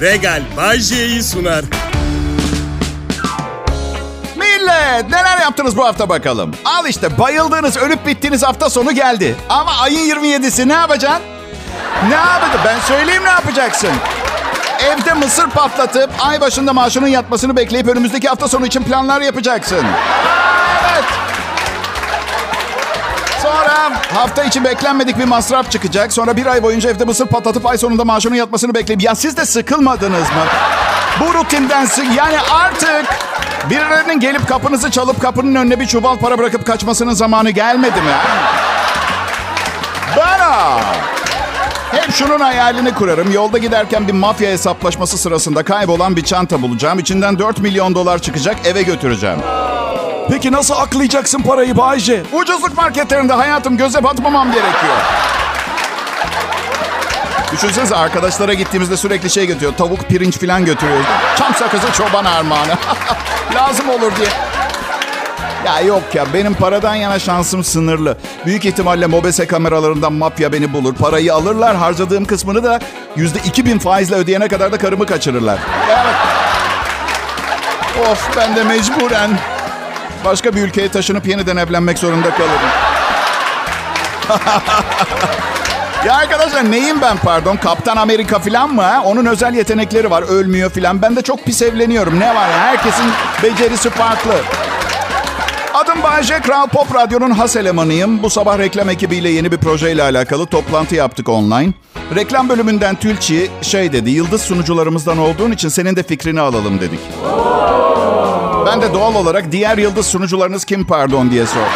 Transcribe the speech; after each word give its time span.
Regal 0.00 0.42
Bajje'yi 0.56 1.22
sunar. 1.22 1.64
Millet 4.36 5.10
neler 5.10 5.38
yaptınız 5.40 5.76
bu 5.76 5.84
hafta 5.84 6.08
bakalım. 6.08 6.50
Al 6.64 6.86
işte 6.86 7.18
bayıldığınız 7.18 7.76
ölüp 7.76 8.06
bittiğiniz 8.06 8.42
hafta 8.42 8.70
sonu 8.70 8.92
geldi. 8.92 9.36
Ama 9.48 9.70
ayın 9.80 10.10
27'si 10.10 10.68
ne 10.68 10.72
yapacaksın? 10.72 11.22
Ne 12.08 12.14
yapacaksın? 12.14 12.60
Ben 12.64 12.80
söyleyeyim 12.80 13.24
ne 13.24 13.28
yapacaksın. 13.30 13.90
Evde 14.84 15.14
mısır 15.14 15.50
patlatıp 15.50 16.10
ay 16.18 16.40
başında 16.40 16.72
maaşının 16.72 17.06
yatmasını 17.06 17.56
bekleyip 17.56 17.88
önümüzdeki 17.88 18.28
hafta 18.28 18.48
sonu 18.48 18.66
için 18.66 18.82
planlar 18.82 19.20
yapacaksın. 19.20 19.86
Sonra 23.48 23.92
hafta 24.14 24.44
içi 24.44 24.64
beklenmedik 24.64 25.18
bir 25.18 25.24
masraf 25.24 25.70
çıkacak. 25.70 26.12
Sonra 26.12 26.36
bir 26.36 26.46
ay 26.46 26.62
boyunca 26.62 26.90
evde 26.90 27.04
mısır 27.04 27.26
patlatıp 27.26 27.66
ay 27.66 27.78
sonunda 27.78 28.04
maaşının 28.04 28.34
yatmasını 28.34 28.74
bekleyip... 28.74 29.02
Ya 29.02 29.14
siz 29.14 29.36
de 29.36 29.46
sıkılmadınız 29.46 30.20
mı? 30.20 30.44
Bu 31.20 31.34
rutinden 31.34 31.86
yani 32.16 32.36
artık 32.50 33.06
birilerinin 33.70 34.20
gelip 34.20 34.48
kapınızı 34.48 34.90
çalıp 34.90 35.22
kapının 35.22 35.54
önüne 35.54 35.80
bir 35.80 35.86
çuval 35.86 36.18
para 36.18 36.38
bırakıp 36.38 36.66
kaçmasının 36.66 37.12
zamanı 37.14 37.50
gelmedi 37.50 38.00
mi? 38.02 38.12
Bana! 40.16 40.80
Hep 41.90 42.14
şunun 42.14 42.40
hayalini 42.40 42.94
kurarım. 42.94 43.32
Yolda 43.32 43.58
giderken 43.58 44.08
bir 44.08 44.12
mafya 44.12 44.50
hesaplaşması 44.50 45.18
sırasında 45.18 45.62
kaybolan 45.62 46.16
bir 46.16 46.24
çanta 46.24 46.62
bulacağım. 46.62 46.98
İçinden 46.98 47.38
4 47.38 47.58
milyon 47.58 47.94
dolar 47.94 48.18
çıkacak 48.18 48.56
eve 48.66 48.82
götüreceğim. 48.82 49.38
Peki 50.30 50.52
nasıl 50.52 50.74
aklayacaksın 50.74 51.42
parayı 51.42 51.76
Bayce? 51.76 52.22
Ucuzluk 52.32 52.76
marketlerinde 52.76 53.32
hayatım 53.32 53.76
göze 53.76 54.04
batmamam 54.04 54.52
gerekiyor. 54.52 54.96
Düşünsenize 57.52 57.96
arkadaşlara 57.96 58.54
gittiğimizde 58.54 58.96
sürekli 58.96 59.30
şey 59.30 59.46
götürüyor. 59.46 59.72
Tavuk, 59.74 60.08
pirinç 60.08 60.38
falan 60.40 60.64
götürüyoruz. 60.64 61.06
Çam 61.38 61.54
sakızı 61.54 61.92
çoban 61.92 62.24
armağanı. 62.24 62.74
Lazım 63.54 63.88
olur 63.88 64.12
diye. 64.16 64.28
Ya 65.66 65.80
yok 65.80 66.02
ya 66.14 66.24
benim 66.34 66.54
paradan 66.54 66.94
yana 66.94 67.18
şansım 67.18 67.64
sınırlı. 67.64 68.16
Büyük 68.46 68.64
ihtimalle 68.64 69.06
mobese 69.06 69.46
kameralarından 69.46 70.12
mafya 70.12 70.52
beni 70.52 70.72
bulur. 70.72 70.94
Parayı 70.94 71.34
alırlar 71.34 71.76
harcadığım 71.76 72.24
kısmını 72.24 72.64
da 72.64 72.78
yüzde 73.16 73.38
iki 73.38 73.64
bin 73.64 73.78
faizle 73.78 74.14
ödeyene 74.16 74.48
kadar 74.48 74.72
da 74.72 74.78
karımı 74.78 75.06
kaçırırlar. 75.06 75.58
Evet. 75.88 76.14
Of 78.10 78.36
ben 78.36 78.56
de 78.56 78.64
mecburen 78.64 79.30
başka 80.24 80.54
bir 80.54 80.62
ülkeye 80.62 80.88
taşınıp 80.88 81.26
yeniden 81.26 81.56
evlenmek 81.56 81.98
zorunda 81.98 82.30
kalırım. 82.30 82.70
ya 86.06 86.14
arkadaşlar 86.14 86.70
neyim 86.70 87.00
ben 87.00 87.16
pardon? 87.16 87.56
Kaptan 87.56 87.96
Amerika 87.96 88.38
falan 88.38 88.74
mı? 88.74 88.82
Ha? 88.82 89.02
Onun 89.04 89.26
özel 89.26 89.54
yetenekleri 89.54 90.10
var. 90.10 90.22
Ölmüyor 90.22 90.70
falan. 90.70 91.02
Ben 91.02 91.16
de 91.16 91.22
çok 91.22 91.44
pis 91.44 91.62
evleniyorum. 91.62 92.20
Ne 92.20 92.28
var 92.34 92.48
ya? 92.48 92.58
Herkesin 92.58 93.06
becerisi 93.42 93.90
farklı. 93.90 94.34
Adım 95.74 96.02
Bayce, 96.02 96.40
Kral 96.40 96.66
Pop 96.66 96.94
Radyo'nun 96.94 97.30
has 97.30 97.56
elemanıyım. 97.56 98.22
Bu 98.22 98.30
sabah 98.30 98.58
reklam 98.58 98.90
ekibiyle 98.90 99.28
yeni 99.28 99.52
bir 99.52 99.56
projeyle 99.56 100.02
alakalı 100.02 100.46
toplantı 100.46 100.94
yaptık 100.94 101.28
online. 101.28 101.72
Reklam 102.14 102.48
bölümünden 102.48 102.94
Tülçi 102.94 103.50
şey 103.62 103.92
dedi, 103.92 104.10
yıldız 104.10 104.42
sunucularımızdan 104.42 105.18
olduğun 105.18 105.52
için 105.52 105.68
senin 105.68 105.96
de 105.96 106.02
fikrini 106.02 106.40
alalım 106.40 106.80
dedik. 106.80 107.00
Ben 108.68 108.82
de 108.82 108.94
doğal 108.94 109.14
olarak 109.14 109.52
diğer 109.52 109.78
yıldız 109.78 110.06
sunucularınız 110.06 110.64
kim 110.64 110.86
pardon 110.86 111.30
diye 111.30 111.46
sordum. 111.46 111.68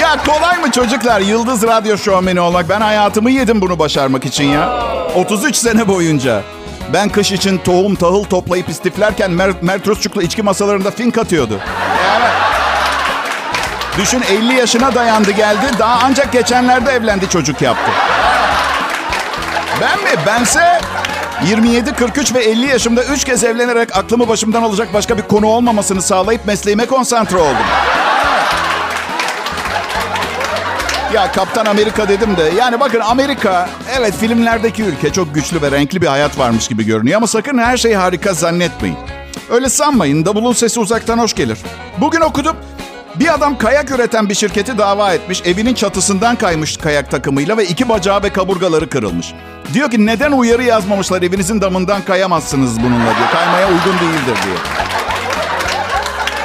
ya 0.00 0.16
kolay 0.26 0.58
mı 0.58 0.70
çocuklar 0.70 1.20
yıldız 1.20 1.62
radyo 1.62 1.98
şovmeni 1.98 2.40
olmak? 2.40 2.68
Ben 2.68 2.80
hayatımı 2.80 3.30
yedim 3.30 3.60
bunu 3.60 3.78
başarmak 3.78 4.24
için 4.24 4.44
ya. 4.44 4.82
33 5.14 5.56
sene 5.56 5.88
boyunca. 5.88 6.42
Ben 6.92 7.08
kış 7.08 7.32
için 7.32 7.58
tohum 7.58 7.94
tahıl 7.94 8.24
toplayıp 8.24 8.68
istiflerken 8.68 9.30
Mer 9.30 9.50
Mert 9.62 9.86
Rusçuklu 9.86 10.22
içki 10.22 10.42
masalarında 10.42 10.90
fink 10.90 11.18
atıyordu. 11.18 11.60
Evet. 12.18 12.32
Düşün 13.98 14.22
50 14.30 14.54
yaşına 14.54 14.94
dayandı 14.94 15.30
geldi. 15.30 15.66
Daha 15.78 15.98
ancak 16.04 16.32
geçenlerde 16.32 16.92
evlendi 16.92 17.28
çocuk 17.28 17.62
yaptı. 17.62 17.90
Ben 19.80 19.98
mi? 19.98 20.20
Bense 20.26 20.80
27, 21.46 21.92
43 21.92 22.34
ve 22.34 22.38
50 22.44 22.66
yaşımda 22.66 23.04
3 23.04 23.24
kez 23.24 23.44
evlenerek 23.44 23.96
aklımı 23.96 24.28
başımdan 24.28 24.62
alacak 24.62 24.94
başka 24.94 25.18
bir 25.18 25.22
konu 25.22 25.46
olmamasını 25.46 26.02
sağlayıp 26.02 26.46
mesleğime 26.46 26.86
konsantre 26.86 27.36
oldum. 27.36 27.66
Ya 31.14 31.32
Kaptan 31.32 31.66
Amerika 31.66 32.08
dedim 32.08 32.36
de 32.36 32.50
yani 32.58 32.80
bakın 32.80 33.00
Amerika 33.00 33.68
evet 33.98 34.14
filmlerdeki 34.16 34.82
ülke 34.82 35.12
çok 35.12 35.34
güçlü 35.34 35.62
ve 35.62 35.70
renkli 35.70 36.02
bir 36.02 36.06
hayat 36.06 36.38
varmış 36.38 36.68
gibi 36.68 36.84
görünüyor 36.86 37.16
ama 37.16 37.26
sakın 37.26 37.58
her 37.58 37.76
şey 37.76 37.94
harika 37.94 38.32
zannetmeyin. 38.32 38.96
Öyle 39.50 39.68
sanmayın 39.68 40.24
davulun 40.24 40.52
sesi 40.52 40.80
uzaktan 40.80 41.18
hoş 41.18 41.34
gelir. 41.34 41.58
Bugün 42.00 42.20
okudum 42.20 42.56
bir 43.20 43.34
adam 43.34 43.58
kayak 43.58 43.90
üreten 43.90 44.28
bir 44.28 44.34
şirketi 44.34 44.78
dava 44.78 45.12
etmiş. 45.12 45.42
Evinin 45.44 45.74
çatısından 45.74 46.36
kaymış 46.36 46.76
kayak 46.76 47.10
takımıyla 47.10 47.56
ve 47.56 47.64
iki 47.66 47.88
bacağı 47.88 48.22
ve 48.22 48.30
kaburgaları 48.32 48.90
kırılmış. 48.90 49.34
Diyor 49.74 49.90
ki 49.90 50.06
neden 50.06 50.32
uyarı 50.32 50.62
yazmamışlar 50.62 51.22
evinizin 51.22 51.60
damından 51.60 52.02
kayamazsınız 52.02 52.80
bununla 52.82 53.04
diyor. 53.04 53.30
Kaymaya 53.32 53.66
uygun 53.66 53.92
değildir 53.92 54.42
diyor. 54.44 54.58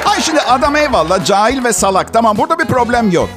Ay 0.06 0.20
şimdi 0.20 0.40
adam 0.40 0.76
eyvallah 0.76 1.24
cahil 1.24 1.64
ve 1.64 1.72
salak. 1.72 2.12
Tamam 2.12 2.38
burada 2.38 2.58
bir 2.58 2.64
problem 2.64 3.10
yok. 3.10 3.28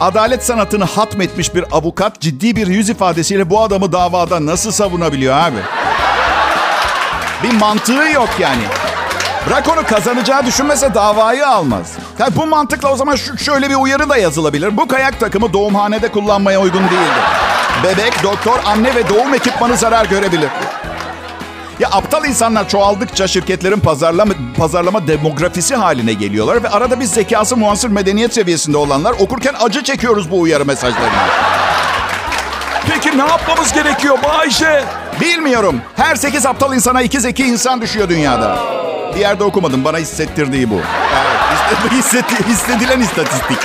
Adalet 0.00 0.44
sanatını 0.44 0.84
hatmetmiş 0.84 1.54
bir 1.54 1.64
avukat 1.72 2.20
ciddi 2.20 2.56
bir 2.56 2.66
yüz 2.66 2.88
ifadesiyle 2.88 3.50
bu 3.50 3.62
adamı 3.62 3.92
davada 3.92 4.46
nasıl 4.46 4.70
savunabiliyor 4.70 5.36
abi? 5.36 5.58
Bir 7.42 7.52
mantığı 7.52 7.92
yok 8.14 8.28
yani. 8.38 8.62
Bırak 9.46 9.68
onu 9.68 9.86
kazanacağı 9.86 10.46
düşünmese 10.46 10.94
davayı 10.94 11.48
almaz. 11.48 11.92
Ya 12.18 12.28
bu 12.36 12.46
mantıkla 12.46 12.92
o 12.92 12.96
zaman 12.96 13.16
şu, 13.16 13.38
şöyle 13.38 13.70
bir 13.70 13.74
uyarı 13.74 14.08
da 14.08 14.16
yazılabilir. 14.16 14.76
Bu 14.76 14.88
kayak 14.88 15.20
takımı 15.20 15.52
doğumhanede 15.52 16.08
kullanmaya 16.08 16.60
uygun 16.60 16.82
değildir. 16.82 17.24
Bebek, 17.84 18.22
doktor, 18.22 18.58
anne 18.66 18.94
ve 18.94 19.08
doğum 19.08 19.34
ekipmanı 19.34 19.76
zarar 19.76 20.04
görebilir. 20.06 20.48
Ya 21.80 21.88
aptal 21.92 22.24
insanlar 22.24 22.68
çoğaldıkça 22.68 23.26
şirketlerin 23.28 23.80
pazarlama, 23.80 24.34
pazarlama 24.58 25.06
demografisi 25.06 25.76
haline 25.76 26.12
geliyorlar 26.12 26.62
ve 26.62 26.68
arada 26.68 27.00
biz 27.00 27.10
zekası 27.10 27.56
muhasır 27.56 27.88
medeniyet 27.88 28.34
seviyesinde 28.34 28.76
olanlar 28.76 29.12
okurken 29.18 29.54
acı 29.60 29.82
çekiyoruz 29.82 30.30
bu 30.30 30.40
uyarı 30.40 30.64
mesajlarını. 30.64 31.10
Peki 32.88 33.18
ne 33.18 33.22
yapmamız 33.26 33.72
gerekiyor 33.72 34.18
Bayce? 34.22 34.84
Bilmiyorum. 35.20 35.80
Her 35.96 36.16
sekiz 36.16 36.46
aptal 36.46 36.74
insana 36.74 37.02
iki 37.02 37.20
zeki 37.20 37.44
insan 37.46 37.80
düşüyor 37.80 38.08
dünyada. 38.08 38.75
Bir 39.16 39.20
yerde 39.20 39.44
okumadım. 39.44 39.84
Bana 39.84 39.98
hissettirdiği 39.98 40.70
bu. 40.70 40.74
Evet, 40.74 41.92
hissetti, 41.92 42.48
hissedilen 42.48 43.00
istatistik. 43.00 43.58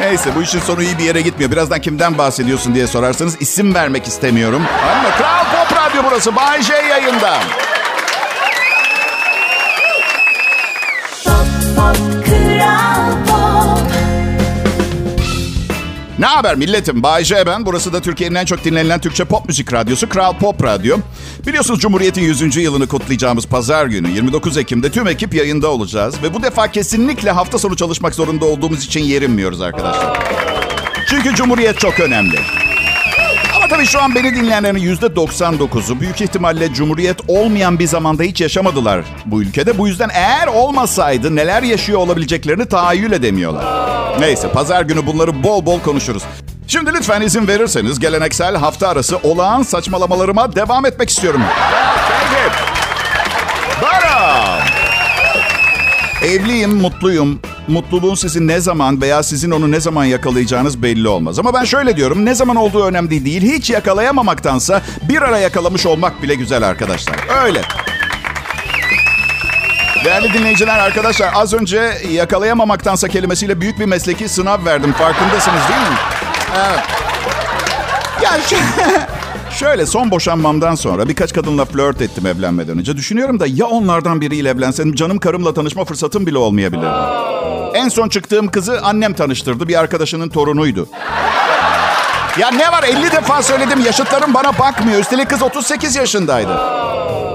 Neyse 0.00 0.30
bu 0.36 0.42
işin 0.42 0.60
sonu 0.60 0.82
iyi 0.82 0.98
bir 0.98 1.04
yere 1.04 1.20
gitmiyor. 1.20 1.50
Birazdan 1.50 1.80
kimden 1.80 2.18
bahsediyorsun 2.18 2.74
diye 2.74 2.86
sorarsanız 2.86 3.36
isim 3.40 3.74
vermek 3.74 4.06
istemiyorum. 4.06 4.62
Ama 4.92 5.10
Kral 5.16 5.44
Pop 5.44 5.76
Radyo 5.78 6.02
burası. 6.10 6.36
Bay 6.36 6.62
J 6.62 6.74
yayında. 6.74 7.38
Ne 16.20 16.26
haber 16.26 16.56
milletim? 16.56 17.02
Bay 17.02 17.24
J 17.24 17.46
ben. 17.46 17.66
Burası 17.66 17.92
da 17.92 18.00
Türkiye'nin 18.00 18.34
en 18.34 18.44
çok 18.44 18.64
dinlenilen 18.64 19.00
Türkçe 19.00 19.24
pop 19.24 19.48
müzik 19.48 19.72
radyosu 19.72 20.08
Kral 20.08 20.38
Pop 20.38 20.64
Radyo. 20.64 20.96
Biliyorsunuz 21.46 21.80
Cumhuriyet'in 21.80 22.22
100. 22.22 22.56
yılını 22.56 22.88
kutlayacağımız 22.88 23.46
pazar 23.46 23.86
günü 23.86 24.10
29 24.10 24.56
Ekim'de 24.56 24.90
tüm 24.90 25.06
ekip 25.06 25.34
yayında 25.34 25.68
olacağız. 25.68 26.22
Ve 26.22 26.34
bu 26.34 26.42
defa 26.42 26.70
kesinlikle 26.70 27.30
hafta 27.30 27.58
sonu 27.58 27.76
çalışmak 27.76 28.14
zorunda 28.14 28.44
olduğumuz 28.44 28.84
için 28.84 29.00
yerinmiyoruz 29.00 29.60
arkadaşlar. 29.60 30.18
Çünkü 31.08 31.34
Cumhuriyet 31.34 31.78
çok 31.78 32.00
önemli. 32.00 32.38
Ama 33.56 33.68
tabii 33.68 33.86
şu 33.86 34.02
an 34.02 34.14
beni 34.14 34.34
dinleyenlerin 34.34 34.96
%99'u 34.96 36.00
büyük 36.00 36.20
ihtimalle 36.20 36.72
Cumhuriyet 36.74 37.18
olmayan 37.28 37.78
bir 37.78 37.86
zamanda 37.86 38.22
hiç 38.22 38.40
yaşamadılar 38.40 39.04
bu 39.26 39.42
ülkede. 39.42 39.78
Bu 39.78 39.88
yüzden 39.88 40.10
eğer 40.14 40.46
olmasaydı 40.46 41.36
neler 41.36 41.62
yaşıyor 41.62 41.98
olabileceklerini 41.98 42.66
tahayyül 42.66 43.12
edemiyorlar. 43.12 43.89
Neyse 44.18 44.48
pazar 44.52 44.82
günü 44.82 45.06
bunları 45.06 45.42
bol 45.42 45.66
bol 45.66 45.80
konuşuruz. 45.80 46.22
Şimdi 46.66 46.92
lütfen 46.94 47.20
izin 47.20 47.48
verirseniz 47.48 47.98
geleneksel 47.98 48.56
hafta 48.56 48.88
arası 48.88 49.16
olağan 49.22 49.62
saçmalamalarıma 49.62 50.56
devam 50.56 50.86
etmek 50.86 51.10
istiyorum. 51.10 51.42
Bara. 53.82 54.58
Evliyim, 56.24 56.74
mutluyum. 56.76 57.40
Mutluluğun 57.68 58.14
sizi 58.14 58.46
ne 58.46 58.60
zaman 58.60 59.00
veya 59.00 59.22
sizin 59.22 59.50
onu 59.50 59.70
ne 59.70 59.80
zaman 59.80 60.04
yakalayacağınız 60.04 60.82
belli 60.82 61.08
olmaz. 61.08 61.38
Ama 61.38 61.54
ben 61.54 61.64
şöyle 61.64 61.96
diyorum, 61.96 62.24
ne 62.24 62.34
zaman 62.34 62.56
olduğu 62.56 62.84
önemli 62.84 63.24
değil. 63.24 63.42
Hiç 63.42 63.70
yakalayamamaktansa 63.70 64.82
bir 65.08 65.22
ara 65.22 65.38
yakalamış 65.38 65.86
olmak 65.86 66.22
bile 66.22 66.34
güzel 66.34 66.62
arkadaşlar. 66.62 67.16
Öyle. 67.44 67.62
Değerli 70.04 70.32
dinleyiciler, 70.32 70.78
arkadaşlar 70.78 71.30
az 71.34 71.54
önce 71.54 71.92
yakalayamamaktansa 72.10 73.08
kelimesiyle 73.08 73.60
büyük 73.60 73.78
bir 73.80 73.86
mesleki 73.86 74.28
sınav 74.28 74.64
verdim. 74.64 74.92
Farkındasınız 74.92 75.60
değil 75.68 75.80
mi? 75.80 75.96
Evet. 76.56 76.80
Ya 78.22 78.30
şu, 78.48 78.56
Şöyle 79.58 79.86
son 79.86 80.10
boşanmamdan 80.10 80.74
sonra 80.74 81.08
birkaç 81.08 81.32
kadınla 81.32 81.64
flört 81.64 82.02
ettim 82.02 82.26
evlenmeden 82.26 82.78
önce. 82.78 82.96
Düşünüyorum 82.96 83.40
da 83.40 83.46
ya 83.46 83.66
onlardan 83.66 84.20
biriyle 84.20 84.48
evlensem 84.48 84.94
canım 84.94 85.18
karımla 85.18 85.54
tanışma 85.54 85.84
fırsatım 85.84 86.26
bile 86.26 86.38
olmayabilir. 86.38 86.88
En 87.74 87.88
son 87.88 88.08
çıktığım 88.08 88.48
kızı 88.48 88.80
annem 88.82 89.12
tanıştırdı. 89.14 89.68
Bir 89.68 89.80
arkadaşının 89.80 90.28
torunuydu. 90.28 90.88
Ya 92.38 92.50
ne 92.50 92.72
var 92.72 92.82
50 92.82 93.12
defa 93.12 93.42
söyledim 93.42 93.80
yaşıtlarım 93.80 94.34
bana 94.34 94.58
bakmıyor. 94.58 95.00
Üstelik 95.00 95.30
kız 95.30 95.42
38 95.42 95.96
yaşındaydı. 95.96 96.60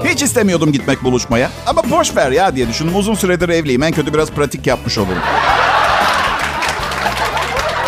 Hiç 0.04 0.22
istemiyordum 0.22 0.72
gitmek 0.72 1.04
buluşmaya. 1.04 1.50
Ama 1.66 1.90
boş 1.90 2.16
ver 2.16 2.30
ya 2.30 2.56
diye 2.56 2.68
düşündüm. 2.68 2.96
Uzun 2.96 3.14
süredir 3.14 3.48
evliyim. 3.48 3.82
En 3.82 3.92
kötü 3.92 4.14
biraz 4.14 4.30
pratik 4.30 4.66
yapmış 4.66 4.98
olurum. 4.98 5.22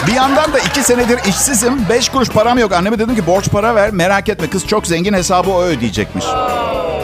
Bir 0.06 0.12
yandan 0.12 0.52
da 0.52 0.58
iki 0.58 0.82
senedir 0.82 1.18
işsizim. 1.28 1.88
Beş 1.88 2.08
kuruş 2.08 2.28
param 2.28 2.58
yok. 2.58 2.72
Anneme 2.72 2.98
dedim 2.98 3.14
ki 3.14 3.26
borç 3.26 3.48
para 3.50 3.74
ver. 3.74 3.90
Merak 3.90 4.28
etme 4.28 4.50
kız 4.50 4.66
çok 4.66 4.86
zengin 4.86 5.12
hesabı 5.14 5.50
o 5.50 5.62
ödeyecekmiş. 5.62 6.24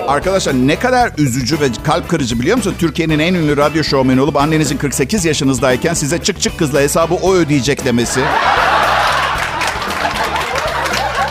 Arkadaşlar 0.09 0.55
ne 0.55 0.79
kadar 0.79 1.11
üzücü 1.19 1.61
ve 1.61 1.65
kalp 1.85 2.09
kırıcı 2.09 2.41
biliyor 2.41 2.57
musun? 2.57 2.75
Türkiye'nin 2.79 3.19
en 3.19 3.35
ünlü 3.35 3.57
radyo 3.57 3.85
şovmeni 3.85 4.21
olup 4.21 4.37
annenizin 4.37 4.77
48 4.77 5.25
yaşınızdayken 5.25 5.95
size 5.95 6.23
çık 6.23 6.41
çık 6.41 6.59
kızla 6.59 6.81
hesabı 6.81 7.15
o 7.15 7.35
ödeyecek 7.35 7.85
demesi. 7.85 8.21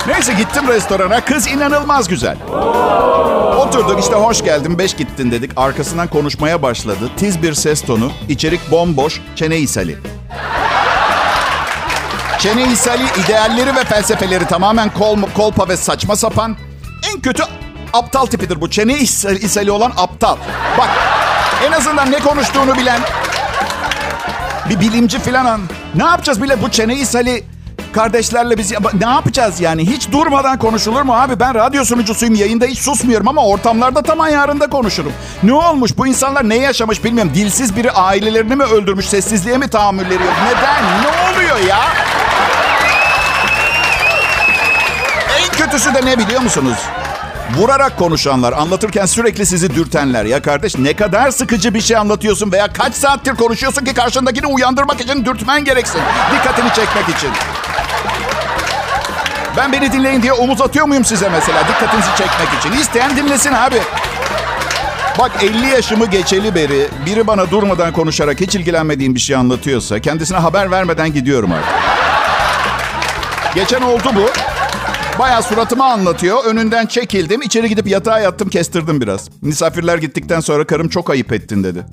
Neyse 0.08 0.34
gittim 0.34 0.68
restorana. 0.68 1.26
Kız 1.26 1.48
inanılmaz 1.48 2.08
güzel. 2.08 2.38
Oturduk 3.58 4.00
işte 4.00 4.16
hoş 4.16 4.44
geldin 4.44 4.78
beş 4.78 4.94
gittin 4.94 5.32
dedik. 5.32 5.52
Arkasından 5.56 6.08
konuşmaya 6.08 6.62
başladı. 6.62 7.10
Tiz 7.18 7.42
bir 7.44 7.54
ses 7.54 7.82
tonu. 7.82 8.12
içerik 8.30 8.72
bomboş. 8.72 9.22
Çene 9.36 9.58
isali. 9.58 9.98
Çene 12.40 12.72
isali 12.72 13.04
idealleri 13.26 13.76
ve 13.76 13.84
felsefeleri 13.84 14.46
tamamen 14.46 14.90
kol, 14.90 15.18
kolpa 15.36 15.68
ve 15.70 15.78
saçma 15.78 16.16
sapan. 16.16 16.58
En 17.14 17.22
kötü 17.22 17.44
aptal 17.94 18.26
tipidir 18.26 18.62
bu. 18.62 18.70
Çene 18.70 18.98
isali 19.42 19.72
olan 19.72 19.94
aptal. 19.98 20.38
Bak 20.78 20.90
en 21.68 21.72
azından 21.72 22.12
ne 22.12 22.20
konuştuğunu 22.20 22.76
bilen 22.76 23.00
bir 24.70 24.80
bilimci 24.80 25.20
falan. 25.20 25.62
Ne 25.96 26.04
yapacağız 26.04 26.42
bile 26.42 26.62
bu 26.62 26.72
çene 26.72 26.96
ishali 26.96 27.44
kardeşlerle 27.94 28.58
biz 28.58 28.72
ne 28.72 29.10
yapacağız 29.10 29.60
yani? 29.60 29.86
Hiç 29.88 30.12
durmadan 30.12 30.60
konuşulur 30.60 31.02
mu 31.02 31.14
abi? 31.14 31.40
Ben 31.40 31.56
radyo 31.56 31.86
sunucusuyum. 31.86 32.36
Yayında 32.36 32.66
hiç 32.66 32.80
susmuyorum 32.80 33.28
ama 33.28 33.46
ortamlarda 33.46 34.02
tam 34.02 34.22
ayarında 34.22 34.68
konuşurum. 34.70 35.12
Ne 35.44 35.54
olmuş? 35.54 35.98
Bu 35.98 36.08
insanlar 36.08 36.50
ne 36.50 36.56
yaşamış 36.56 37.04
bilmiyorum. 37.04 37.32
Dilsiz 37.36 37.76
biri 37.76 37.92
ailelerini 37.92 38.56
mi 38.56 38.64
öldürmüş? 38.64 39.06
Sessizliğe 39.10 39.58
mi 39.58 39.68
tahammülleri 39.68 40.14
yok? 40.24 40.34
Neden? 40.46 40.84
Ne 41.04 41.34
oluyor 41.34 41.68
ya? 41.70 41.80
En 45.40 45.52
kötüsü 45.52 45.94
de 45.94 46.06
ne 46.06 46.18
biliyor 46.18 46.42
musunuz? 46.42 46.78
Vurarak 47.58 47.98
konuşanlar, 47.98 48.54
anlatırken 48.54 49.06
sürekli 49.06 49.46
sizi 49.46 49.76
dürtenler. 49.76 50.26
Ya 50.26 50.42
kardeş 50.42 50.78
ne 50.78 50.94
kadar 50.94 51.32
sıkıcı 51.32 51.74
bir 51.74 51.82
şey 51.82 51.98
anlatıyorsun 51.98 52.52
veya 52.52 52.74
kaç 52.74 52.94
saattir 52.96 53.36
konuşuyorsun 53.36 53.86
ki 53.86 53.94
karşındakini 53.94 54.48
uyandırmak 54.48 55.02
için 55.02 55.26
dürtmen 55.26 55.66
gereksin. 55.66 56.02
Dikkatini 56.36 56.74
çekmek 56.74 57.18
için. 57.18 57.30
Ben 59.58 59.72
beni 59.72 59.92
dinleyin 59.92 60.22
diye 60.22 60.34
omuz 60.34 60.62
atıyor 60.62 60.86
muyum 60.86 61.06
size 61.06 61.30
mesela 61.30 61.68
dikkatinizi 61.68 62.08
çekmek 62.18 62.60
için? 62.60 62.72
İsteyen 62.82 63.18
dinlesin 63.18 63.54
abi. 63.54 63.76
Bak 65.20 65.32
50 65.44 65.68
yaşımı 65.68 66.06
geçeli 66.06 66.56
beri 66.56 66.88
biri 67.06 67.28
bana 67.28 67.52
durmadan 67.52 67.94
konuşarak 67.94 68.42
hiç 68.42 68.56
ilgilenmediğim 68.56 69.16
bir 69.16 69.20
şey 69.20 69.36
anlatıyorsa 69.36 70.00
kendisine 70.00 70.38
haber 70.38 70.72
vermeden 70.72 71.14
gidiyorum 71.14 71.52
artık. 71.52 71.74
Geçen 73.56 73.82
oldu 73.82 74.12
bu. 74.16 74.30
Bayağı 75.20 75.44
suratıma 75.44 75.86
anlatıyor. 75.86 76.46
Önünden 76.46 76.86
çekildim. 76.86 77.42
İçeri 77.42 77.70
gidip 77.70 77.88
yatağa 77.88 78.20
yattım 78.20 78.50
kestirdim 78.50 79.02
biraz. 79.02 79.30
Misafirler 79.42 79.98
gittikten 79.98 80.40
sonra 80.40 80.68
karım 80.68 80.90
çok 80.90 81.10
ayıp 81.10 81.32
ettin 81.34 81.64
dedi. 81.64 81.86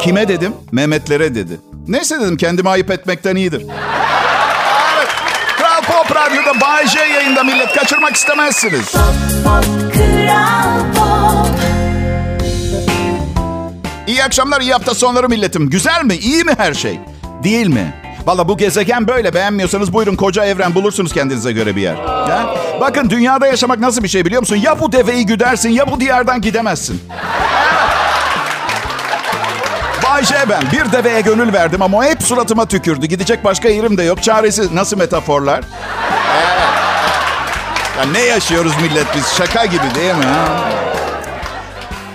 Kime 0.00 0.28
dedim? 0.28 0.52
Mehmetlere 0.72 1.34
dedi. 1.34 1.60
Neyse 1.88 2.20
dedim 2.20 2.36
kendimi 2.36 2.68
ayıp 2.68 2.90
etmekten 2.90 3.36
iyidir. 3.36 3.62
Kral 6.08 6.14
Pop 6.14 6.16
Radyo'da 6.16 6.60
Bay 6.60 6.86
J 6.86 6.98
yayında 6.98 7.44
millet. 7.44 7.72
Kaçırmak 7.72 8.16
istemezsiniz. 8.16 8.94
İyi 14.06 14.24
akşamlar, 14.24 14.60
iyi 14.60 14.72
hafta 14.72 14.94
sonları 14.94 15.28
milletim. 15.28 15.70
Güzel 15.70 16.04
mi? 16.04 16.14
İyi 16.14 16.44
mi 16.44 16.52
her 16.56 16.74
şey? 16.74 17.00
Değil 17.42 17.66
mi? 17.66 17.94
Valla 18.26 18.48
bu 18.48 18.56
gezegen 18.56 19.08
böyle. 19.08 19.34
Beğenmiyorsanız 19.34 19.92
buyurun 19.92 20.16
koca 20.16 20.44
evren 20.44 20.74
bulursunuz 20.74 21.12
kendinize 21.12 21.52
göre 21.52 21.76
bir 21.76 21.80
yer. 21.82 21.94
Ya? 22.28 22.46
Bakın 22.80 23.10
dünyada 23.10 23.46
yaşamak 23.46 23.78
nasıl 23.78 24.02
bir 24.02 24.08
şey 24.08 24.24
biliyor 24.24 24.40
musun? 24.40 24.56
Ya 24.56 24.80
bu 24.80 24.92
deveyi 24.92 25.26
güdersin 25.26 25.70
ya 25.70 25.90
bu 25.92 26.00
diyardan 26.00 26.40
gidemezsin. 26.40 27.02
J 30.22 30.34
ben. 30.48 30.62
Bir 30.72 30.92
deveye 30.92 31.20
gönül 31.20 31.52
verdim 31.52 31.82
ama 31.82 32.04
hep 32.04 32.22
suratıma 32.22 32.66
tükürdü. 32.66 33.06
Gidecek 33.06 33.44
başka 33.44 33.68
yerim 33.68 33.98
de 33.98 34.02
yok. 34.02 34.22
Çaresiz. 34.22 34.72
Nasıl 34.72 34.96
metaforlar? 34.98 35.60
Ya 37.98 38.04
ne 38.12 38.20
yaşıyoruz 38.20 38.72
millet 38.82 39.06
biz? 39.16 39.26
Şaka 39.38 39.64
gibi 39.64 39.94
değil 39.94 40.14
mi? 40.14 40.24
Ha? 40.24 40.70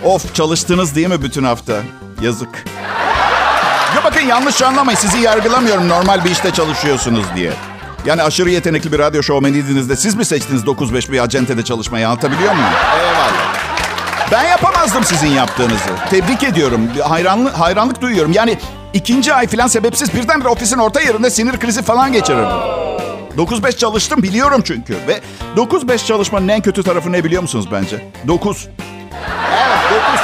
Of 0.04 0.36
çalıştınız 0.36 0.96
değil 0.96 1.08
mi 1.08 1.22
bütün 1.22 1.44
hafta? 1.44 1.74
Yazık. 2.22 2.50
Ya 3.96 4.04
bakın 4.04 4.22
yanlış 4.22 4.62
anlamayın. 4.62 4.98
Sizi 4.98 5.18
yargılamıyorum 5.20 5.90
normal 5.90 6.24
bir 6.26 6.30
işte 6.32 6.52
çalışıyorsunuz 6.52 7.26
diye. 7.36 7.52
Yani 8.06 8.24
aşırı 8.24 8.50
yetenekli 8.50 8.92
bir 8.92 9.00
radyo 9.00 9.24
şovmeniydiniz 9.24 9.90
de 9.90 9.96
siz 9.96 10.16
mi 10.16 10.26
seçtiniz 10.26 10.64
9-5 10.64 11.12
bir 11.12 11.20
acentede 11.20 11.64
çalışmayı 11.64 12.08
anlatabiliyor 12.08 12.54
muyum? 12.54 12.70
Eyvallah. 13.00 13.51
Ben 14.32 14.44
yapamazdım 14.44 15.04
sizin 15.04 15.28
yaptığınızı. 15.28 15.90
Tebrik 16.10 16.44
ediyorum. 16.44 16.90
Hayranlık, 17.08 17.54
hayranlık 17.60 18.02
duyuyorum. 18.02 18.32
Yani 18.32 18.58
ikinci 18.94 19.34
ay 19.34 19.48
falan 19.48 19.68
sebepsiz 19.68 20.14
birdenbire 20.16 20.50
ofisin 20.50 20.78
orta 20.78 21.02
yerinde 21.02 21.30
sinir 21.30 21.60
krizi 21.60 21.82
falan 21.82 22.14
geçirirdim. 22.14 22.82
9-5 23.38 23.78
çalıştım 23.78 24.24
biliyorum 24.24 24.62
çünkü. 24.66 24.96
Ve 25.08 25.20
9-5 25.58 26.06
çalışmanın 26.06 26.48
en 26.48 26.62
kötü 26.62 26.84
tarafı 26.84 27.12
ne 27.12 27.24
biliyor 27.24 27.42
musunuz 27.42 27.66
bence? 27.72 28.06
9. 28.28 28.68
Evet 29.52 29.78
9. 29.92 30.20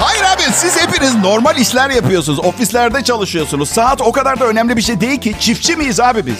Hayır 0.00 0.22
abi 0.22 0.42
siz 0.52 0.80
hepiniz 0.82 1.14
normal 1.14 1.56
işler 1.56 1.90
yapıyorsunuz. 1.90 2.38
Ofislerde 2.38 3.04
çalışıyorsunuz. 3.04 3.68
Saat 3.68 4.00
o 4.00 4.12
kadar 4.12 4.40
da 4.40 4.44
önemli 4.46 4.76
bir 4.76 4.82
şey 4.82 5.00
değil 5.00 5.20
ki. 5.20 5.34
Çiftçi 5.40 5.76
miyiz 5.76 6.00
abi 6.00 6.26
biz? 6.26 6.38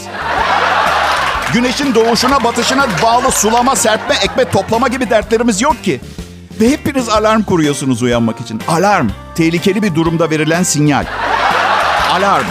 Güneşin 1.55 1.95
doğuşuna 1.95 2.45
batışına 2.45 2.87
bağlı 3.03 3.31
sulama, 3.31 3.77
serpme, 3.77 4.15
ekme, 4.15 4.45
toplama 4.45 4.89
gibi 4.89 5.11
dertlerimiz 5.11 5.61
yok 5.61 5.85
ki. 5.85 6.01
Ve 6.61 6.71
hepiniz 6.71 7.09
alarm 7.09 7.43
kuruyorsunuz 7.43 8.03
uyanmak 8.03 8.41
için. 8.41 8.63
Alarm. 8.69 9.09
Tehlikeli 9.35 9.83
bir 9.83 9.95
durumda 9.95 10.31
verilen 10.31 10.63
sinyal. 10.63 11.05
Alarm. 12.13 12.45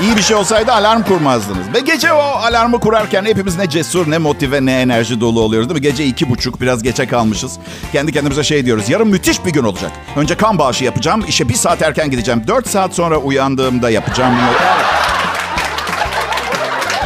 İyi 0.00 0.16
bir 0.16 0.22
şey 0.22 0.36
olsaydı 0.36 0.72
alarm 0.72 1.02
kurmazdınız. 1.02 1.74
Ve 1.74 1.80
gece 1.80 2.12
o 2.12 2.20
alarmı 2.20 2.80
kurarken 2.80 3.24
hepimiz 3.24 3.56
ne 3.58 3.70
cesur, 3.70 4.10
ne 4.10 4.18
motive, 4.18 4.64
ne 4.66 4.80
enerji 4.80 5.20
dolu 5.20 5.40
oluyoruz 5.40 5.68
değil 5.68 5.80
mi? 5.80 5.82
Gece 5.82 6.04
iki 6.04 6.30
buçuk, 6.30 6.60
biraz 6.60 6.82
geçe 6.82 7.06
kalmışız. 7.06 7.58
Kendi 7.92 8.12
kendimize 8.12 8.44
şey 8.44 8.66
diyoruz. 8.66 8.88
Yarın 8.88 9.08
müthiş 9.08 9.44
bir 9.44 9.50
gün 9.52 9.64
olacak. 9.64 9.90
Önce 10.16 10.36
kan 10.36 10.58
bağışı 10.58 10.84
yapacağım. 10.84 11.24
İşe 11.28 11.48
bir 11.48 11.54
saat 11.54 11.82
erken 11.82 12.10
gideceğim. 12.10 12.44
Dört 12.46 12.68
saat 12.68 12.94
sonra 12.94 13.16
uyandığımda 13.16 13.90
yapacağım. 13.90 14.34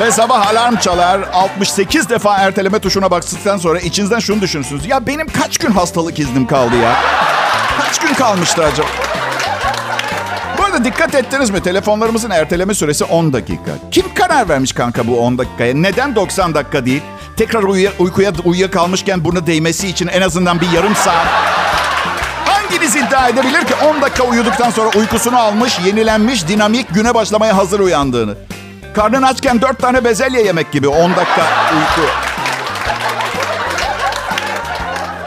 Ve 0.00 0.10
sabah 0.10 0.46
alarm 0.50 0.76
çalar. 0.76 1.20
68 1.32 2.08
defa 2.08 2.36
erteleme 2.36 2.78
tuşuna 2.78 3.10
bastıktan 3.10 3.56
sonra 3.56 3.80
içinizden 3.80 4.18
şunu 4.18 4.40
düşünürsünüz. 4.40 4.86
Ya 4.86 5.06
benim 5.06 5.26
kaç 5.28 5.58
gün 5.58 5.70
hastalık 5.70 6.18
iznim 6.18 6.46
kaldı 6.46 6.76
ya? 6.76 6.96
Kaç 7.80 7.98
gün 7.98 8.14
kalmıştı 8.14 8.64
acaba? 8.64 8.86
Bu 10.58 10.62
arada 10.64 10.84
dikkat 10.84 11.14
ettiniz 11.14 11.50
mi? 11.50 11.62
Telefonlarımızın 11.62 12.30
erteleme 12.30 12.74
süresi 12.74 13.04
10 13.04 13.32
dakika. 13.32 13.70
Kim 13.90 14.14
karar 14.14 14.48
vermiş 14.48 14.72
kanka 14.72 15.06
bu 15.06 15.20
10 15.20 15.38
dakikaya? 15.38 15.74
Neden 15.74 16.14
90 16.16 16.54
dakika 16.54 16.86
değil? 16.86 17.02
Tekrar 17.36 17.62
uyuya, 17.62 17.90
uykuya 17.98 18.32
uyuyakalmışken 18.44 19.24
buna 19.24 19.46
değmesi 19.46 19.88
için 19.88 20.06
en 20.08 20.22
azından 20.22 20.60
bir 20.60 20.70
yarım 20.70 20.94
saat. 20.94 21.26
Hanginiz 22.44 22.96
iddia 22.96 23.28
edebilir 23.28 23.64
ki 23.64 23.74
10 23.96 24.02
dakika 24.02 24.24
uyuduktan 24.24 24.70
sonra 24.70 24.90
uykusunu 24.98 25.38
almış, 25.38 25.78
yenilenmiş, 25.86 26.48
dinamik, 26.48 26.94
güne 26.94 27.14
başlamaya 27.14 27.56
hazır 27.56 27.80
uyandığını? 27.80 28.34
Karnın 28.94 29.22
açken 29.22 29.60
4 29.60 29.78
tane 29.78 30.04
bezelye 30.04 30.42
yemek 30.42 30.72
gibi 30.72 30.88
10 30.88 31.10
dakika 31.10 31.42
uyku. 31.74 32.08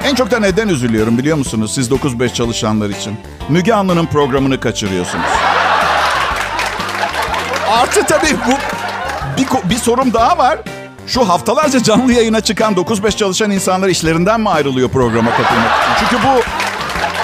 En 0.03 0.15
çok 0.15 0.31
da 0.31 0.39
neden 0.39 0.67
üzülüyorum 0.67 1.17
biliyor 1.17 1.38
musunuz 1.38 1.74
siz 1.75 1.91
9-5 1.91 2.34
çalışanlar 2.34 2.89
için? 2.89 3.17
Müge 3.50 3.74
Anlı'nın 3.74 4.05
programını 4.05 4.60
kaçırıyorsunuz. 4.60 5.25
Artı 7.72 8.05
tabii 8.05 8.36
bu 8.48 8.51
bir, 9.38 9.69
bir 9.69 9.75
sorum 9.75 10.13
daha 10.13 10.38
var. 10.38 10.60
Şu 11.07 11.29
haftalarca 11.29 11.84
canlı 11.84 12.13
yayına 12.13 12.41
çıkan 12.41 12.74
9-5 12.74 13.15
çalışan 13.17 13.51
insanlar 13.51 13.88
işlerinden 13.89 14.41
mi 14.41 14.50
ayrılıyor 14.50 14.89
programa 14.89 15.31
katılmak 15.31 15.72
için? 15.72 16.07
Çünkü 16.10 16.24
bu 16.24 16.41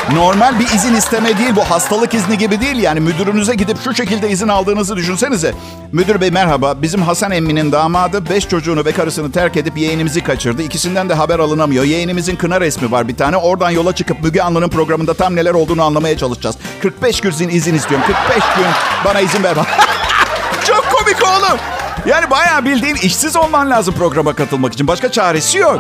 Normal 0.10 0.60
bir 0.60 0.66
izin 0.66 0.96
isteme 0.96 1.38
değil 1.38 1.56
bu 1.56 1.64
hastalık 1.64 2.14
izni 2.14 2.38
gibi 2.38 2.62
değil 2.62 2.78
yani 2.78 3.00
müdürünüze 3.00 3.56
gidip 3.56 3.78
şu 3.84 3.94
şekilde 3.94 4.30
izin 4.30 4.48
aldığınızı 4.48 4.96
düşünsenize. 4.96 5.54
Müdür 5.92 6.22
bey 6.22 6.32
merhaba 6.32 6.82
bizim 6.82 7.02
Hasan 7.02 7.32
emminin 7.32 7.72
damadı 7.72 8.30
5 8.30 8.48
çocuğunu 8.48 8.86
ve 8.86 8.92
karısını 8.92 9.32
terk 9.32 9.58
edip 9.58 9.78
yeğenimizi 9.78 10.24
kaçırdı. 10.24 10.62
İkisinden 10.62 11.10
de 11.10 11.14
haber 11.14 11.40
alınamıyor. 11.40 11.84
Yeğenimizin 11.84 12.36
kına 12.36 12.62
resmi 12.62 12.92
var 12.92 13.08
bir 13.08 13.16
tane 13.18 13.38
oradan 13.38 13.70
yola 13.70 13.96
çıkıp 13.96 14.24
Müge 14.24 14.42
Anlı'nın 14.42 14.70
programında 14.70 15.14
tam 15.14 15.36
neler 15.36 15.54
olduğunu 15.54 15.84
anlamaya 15.84 16.18
çalışacağız. 16.18 16.56
45 16.82 17.22
gün 17.22 17.50
izin 17.50 17.76
istiyorum 17.76 18.08
45 18.28 18.44
gün 18.56 18.66
bana 19.06 19.20
izin 19.20 19.44
ver. 19.44 19.56
Çok 20.68 20.92
komik 20.92 21.24
oğlum. 21.24 21.60
Yani 22.06 22.30
bayağı 22.30 22.66
bildiğin 22.66 22.96
işsiz 22.96 23.36
olman 23.36 23.70
lazım 23.70 23.94
programa 23.98 24.34
katılmak 24.34 24.74
için. 24.74 24.88
Başka 24.88 25.12
çaresi 25.12 25.58
yok. 25.58 25.80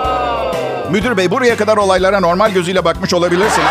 Müdür 0.91 1.17
bey 1.17 1.31
buraya 1.31 1.57
kadar 1.57 1.77
olaylara 1.77 2.19
normal 2.19 2.51
gözüyle 2.51 2.85
bakmış 2.85 3.13
olabilirsiniz. 3.13 3.69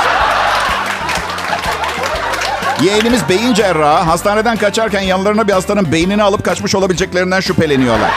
Yeğenimiz 2.82 3.28
beyin 3.28 3.54
cerrahı. 3.54 4.04
Hastaneden 4.04 4.56
kaçarken 4.56 5.00
yanlarına 5.00 5.48
bir 5.48 5.52
hastanın 5.52 5.92
beynini 5.92 6.22
alıp 6.22 6.44
kaçmış 6.44 6.74
olabileceklerinden 6.74 7.40
şüpheleniyorlar. 7.40 8.10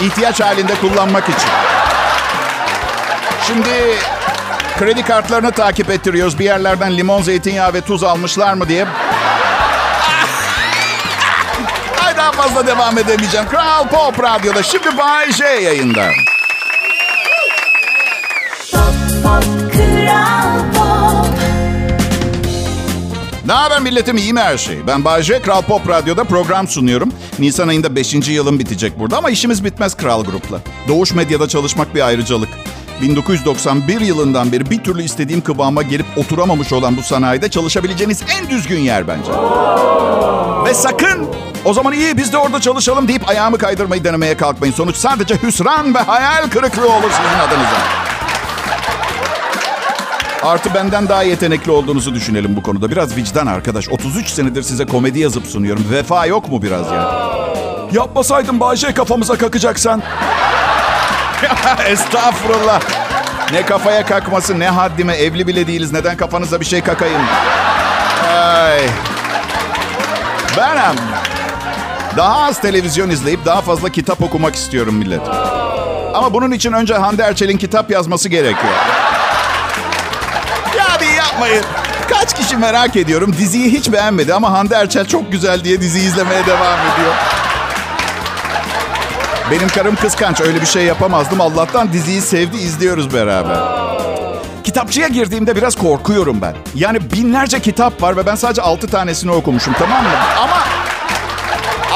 İhtiyaç 0.00 0.40
halinde 0.40 0.74
kullanmak 0.74 1.24
için. 1.24 1.50
Şimdi 3.46 3.98
kredi 4.78 5.02
kartlarını 5.04 5.52
takip 5.52 5.90
ettiriyoruz. 5.90 6.38
Bir 6.38 6.44
yerlerden 6.44 6.96
limon, 6.96 7.22
zeytinyağı 7.22 7.74
ve 7.74 7.80
tuz 7.80 8.04
almışlar 8.04 8.54
mı 8.54 8.68
diye. 8.68 8.86
Ay 12.06 12.16
daha 12.16 12.32
fazla 12.32 12.66
devam 12.66 12.98
edemeyeceğim. 12.98 13.48
Kral 13.48 13.88
Pop 13.88 14.22
Radyo'da 14.22 14.62
şimdi 14.62 14.98
Bay 14.98 15.32
J 15.32 15.44
yayında. 15.44 16.06
Haber 23.74 23.90
milletim 23.90 24.16
iyi 24.16 24.32
mi 24.32 24.40
her 24.40 24.58
şey? 24.58 24.86
Ben 24.86 25.04
Bayce, 25.04 25.42
Kral 25.42 25.62
Pop 25.62 25.88
Radyo'da 25.88 26.24
program 26.24 26.68
sunuyorum. 26.68 27.12
Nisan 27.38 27.68
ayında 27.68 27.96
5. 27.96 28.14
yılım 28.28 28.58
bitecek 28.58 28.98
burada 28.98 29.18
ama 29.18 29.30
işimiz 29.30 29.64
bitmez 29.64 29.94
Kral 29.96 30.24
Grup'la. 30.24 30.60
Doğuş 30.88 31.14
Medya'da 31.14 31.48
çalışmak 31.48 31.94
bir 31.94 32.00
ayrıcalık. 32.00 32.48
1991 33.02 34.00
yılından 34.00 34.52
beri 34.52 34.70
bir 34.70 34.84
türlü 34.84 35.02
istediğim 35.02 35.40
kıvama 35.40 35.82
gelip 35.82 36.06
oturamamış 36.16 36.72
olan 36.72 36.96
bu 36.96 37.02
sanayide 37.02 37.50
çalışabileceğiniz 37.50 38.22
en 38.38 38.50
düzgün 38.50 38.80
yer 38.80 39.08
bence. 39.08 39.32
Ve 40.64 40.74
sakın 40.74 41.28
o 41.64 41.72
zaman 41.72 41.92
iyi 41.92 42.16
biz 42.16 42.32
de 42.32 42.36
orada 42.36 42.60
çalışalım 42.60 43.08
deyip 43.08 43.28
ayağımı 43.28 43.58
kaydırmayı 43.58 44.04
denemeye 44.04 44.36
kalkmayın. 44.36 44.74
Sonuç 44.74 44.96
sadece 44.96 45.34
hüsran 45.42 45.94
ve 45.94 45.98
hayal 45.98 46.50
kırıklığı 46.50 46.92
olur 46.92 47.10
sizin 47.10 47.38
adınıza. 47.38 48.13
Artı 50.44 50.74
benden 50.74 51.08
daha 51.08 51.22
yetenekli 51.22 51.70
olduğunuzu 51.70 52.14
düşünelim 52.14 52.56
bu 52.56 52.62
konuda. 52.62 52.90
Biraz 52.90 53.16
vicdan 53.16 53.46
arkadaş. 53.46 53.88
33 53.88 54.28
senedir 54.28 54.62
size 54.62 54.86
komedi 54.86 55.18
yazıp 55.18 55.46
sunuyorum. 55.46 55.86
Vefa 55.90 56.26
yok 56.26 56.48
mu 56.48 56.62
biraz 56.62 56.90
ya? 56.90 57.12
Yapmasaydın 57.92 58.60
Bayce 58.60 58.94
kafamıza 58.94 59.36
kakacaksan. 59.36 60.02
Estağfurullah. 61.86 62.80
Ne 63.52 63.66
kafaya 63.66 64.06
kakması 64.06 64.58
ne 64.58 64.68
haddime. 64.68 65.14
Evli 65.14 65.46
bile 65.46 65.66
değiliz. 65.66 65.92
Neden 65.92 66.16
kafanıza 66.16 66.60
bir 66.60 66.66
şey 66.66 66.80
kakayım? 66.80 67.22
Ay. 68.36 68.80
Benim. 70.56 70.98
Daha 72.16 72.44
az 72.44 72.60
televizyon 72.60 73.10
izleyip 73.10 73.44
daha 73.44 73.60
fazla 73.60 73.88
kitap 73.88 74.22
okumak 74.22 74.54
istiyorum 74.54 74.94
millet. 74.94 75.22
Ama 76.14 76.34
bunun 76.34 76.50
için 76.50 76.72
önce 76.72 76.94
Hande 76.94 77.22
Erçel'in 77.22 77.58
kitap 77.58 77.90
yazması 77.90 78.28
gerekiyor. 78.28 79.03
Yapmayın. 81.34 81.64
Kaç 82.10 82.34
kişi 82.34 82.56
merak 82.56 82.96
ediyorum. 82.96 83.34
Diziyi 83.38 83.72
hiç 83.72 83.92
beğenmedi 83.92 84.34
ama 84.34 84.52
Hande 84.52 84.74
Erçel 84.74 85.06
çok 85.06 85.32
güzel 85.32 85.64
diye 85.64 85.80
diziyi 85.80 86.06
izlemeye 86.06 86.46
devam 86.46 86.78
ediyor. 86.80 87.14
Benim 89.50 89.68
karım 89.68 89.96
kıskanç. 89.96 90.40
Öyle 90.40 90.60
bir 90.60 90.66
şey 90.66 90.84
yapamazdım. 90.84 91.40
Allah'tan 91.40 91.92
diziyi 91.92 92.20
sevdi. 92.20 92.56
izliyoruz 92.56 93.14
beraber. 93.14 93.56
Kitapçıya 94.64 95.08
girdiğimde 95.08 95.56
biraz 95.56 95.76
korkuyorum 95.76 96.42
ben. 96.42 96.54
Yani 96.74 97.12
binlerce 97.12 97.60
kitap 97.60 98.02
var 98.02 98.16
ve 98.16 98.26
ben 98.26 98.34
sadece 98.34 98.62
altı 98.62 98.86
tanesini 98.86 99.30
okumuşum 99.30 99.74
tamam 99.78 100.02
mı? 100.02 100.10
Ama 100.42 100.56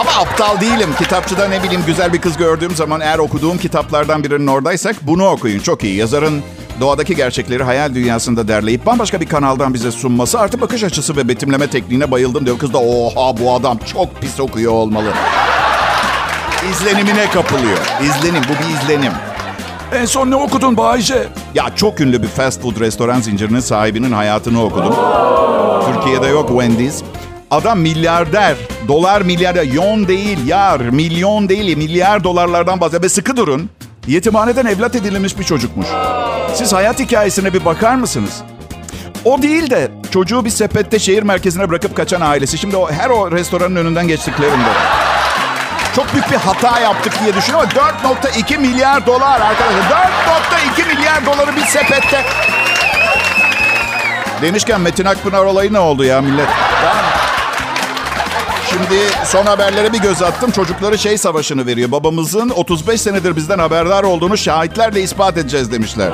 ama 0.00 0.11
aptal 0.11 0.61
değilim. 0.61 0.90
Kitapçıda 0.99 1.49
ne 1.49 1.62
bileyim 1.62 1.83
güzel 1.87 2.12
bir 2.12 2.21
kız 2.21 2.37
gördüğüm 2.37 2.76
zaman 2.76 3.00
eğer 3.00 3.18
okuduğum 3.18 3.59
kitaplardan 3.59 4.25
birinin 4.25 4.47
oradaysak 4.47 4.97
bunu 5.02 5.28
okuyun. 5.28 5.61
Çok 5.61 5.85
iyi. 5.85 5.97
Yazarın 5.97 6.42
doğadaki 6.81 7.17
gerçekleri 7.17 7.63
hayal 7.63 7.95
dünyasında 7.95 8.49
derleyip 8.49 8.87
bambaşka 8.87 9.21
bir 9.21 9.27
kanaldan 9.27 9.75
bize 9.75 9.91
sunması 9.91 10.41
artı 10.41 10.61
bakış 10.61 10.85
açısı 10.85 11.17
ve 11.17 11.29
betimleme 11.29 11.67
tekniğine 11.71 12.11
bayıldım 12.11 12.47
diyor. 12.47 12.59
Kız 12.59 12.73
da 12.73 12.79
oha 12.79 13.39
bu 13.41 13.55
adam 13.55 13.79
çok 13.93 14.21
pis 14.21 14.41
okuyor 14.41 14.73
olmalı. 14.73 15.13
İzlenimine 16.71 17.31
kapılıyor. 17.31 17.79
İzlenim 18.03 18.43
bu 18.49 18.65
bir 18.65 18.83
izlenim. 18.83 19.13
En 19.93 20.05
son 20.05 20.31
ne 20.31 20.37
okudun 20.37 20.77
Bayce? 20.77 21.29
Ya 21.55 21.65
çok 21.77 22.01
ünlü 22.01 22.23
bir 22.23 22.29
fast 22.29 22.63
food 22.63 22.81
restoran 22.81 23.21
zincirinin 23.21 23.61
sahibinin 23.61 24.13
hayatını 24.13 24.65
okudum. 24.65 24.95
Türkiye'de 25.93 26.27
yok 26.27 26.49
Wendy's. 26.49 27.03
Adam 27.51 27.81
milyarder. 27.81 28.57
Dolar 28.89 29.23
milyarder. 29.23 29.65
Yon 29.65 30.09
değil 30.09 30.47
yar. 30.47 30.81
Milyon 30.81 31.49
değil 31.49 31.77
milyar 31.77 32.25
dolarlardan 32.25 32.81
bahsediyor. 32.81 33.03
Ve 33.03 33.09
sıkı 33.09 33.37
durun. 33.37 33.71
Yetimhaneden 34.07 34.67
evlat 34.67 34.97
edilmiş 34.97 35.39
bir 35.39 35.45
çocukmuş. 35.45 35.87
Siz 36.55 36.73
hayat 36.73 37.00
hikayesine 37.00 37.52
bir 37.55 37.64
bakar 37.64 37.95
mısınız? 37.95 38.43
O 39.25 39.43
değil 39.43 39.71
de 39.71 39.90
çocuğu 40.11 40.45
bir 40.45 40.50
sepette 40.50 40.99
şehir 40.99 41.23
merkezine 41.23 41.69
bırakıp 41.71 41.97
kaçan 41.97 42.21
ailesi. 42.21 42.59
Şimdi 42.59 42.76
o 42.76 42.90
her 42.93 43.11
o 43.11 43.31
restoranın 43.33 43.76
önünden 43.76 44.09
geçtiklerinde. 44.09 44.69
Çok 45.97 46.12
büyük 46.12 46.31
bir 46.31 46.37
hata 46.37 46.81
yaptık 46.81 47.12
diye 47.25 47.35
düşünüyorum. 47.35 47.71
4.2 48.05 48.59
milyar 48.59 49.07
dolar 49.07 49.40
arkadaşlar. 49.40 50.11
4.2 50.76 50.87
milyar 50.97 51.26
doları 51.26 51.57
bir 51.57 51.64
sepette. 51.64 52.25
Demişken 54.43 54.81
Metin 54.81 55.05
Akpınar 55.05 55.45
olayı 55.45 55.73
ne 55.73 55.78
oldu 55.78 56.05
ya 56.05 56.21
millet? 56.21 56.49
Şimdi 58.71 59.01
son 59.25 59.47
haberlere 59.47 59.93
bir 59.93 59.99
göz 59.99 60.23
attım. 60.23 60.51
Çocukları 60.51 60.99
şey 60.99 61.19
savaşını 61.19 61.67
veriyor. 61.67 61.91
Babamızın 61.91 62.49
35 62.49 63.01
senedir 63.01 63.37
bizden 63.37 63.59
haberdar 63.59 64.03
olduğunu 64.03 64.37
şahitlerle 64.37 65.03
ispat 65.03 65.37
edeceğiz 65.39 65.73
demişler. 65.73 66.13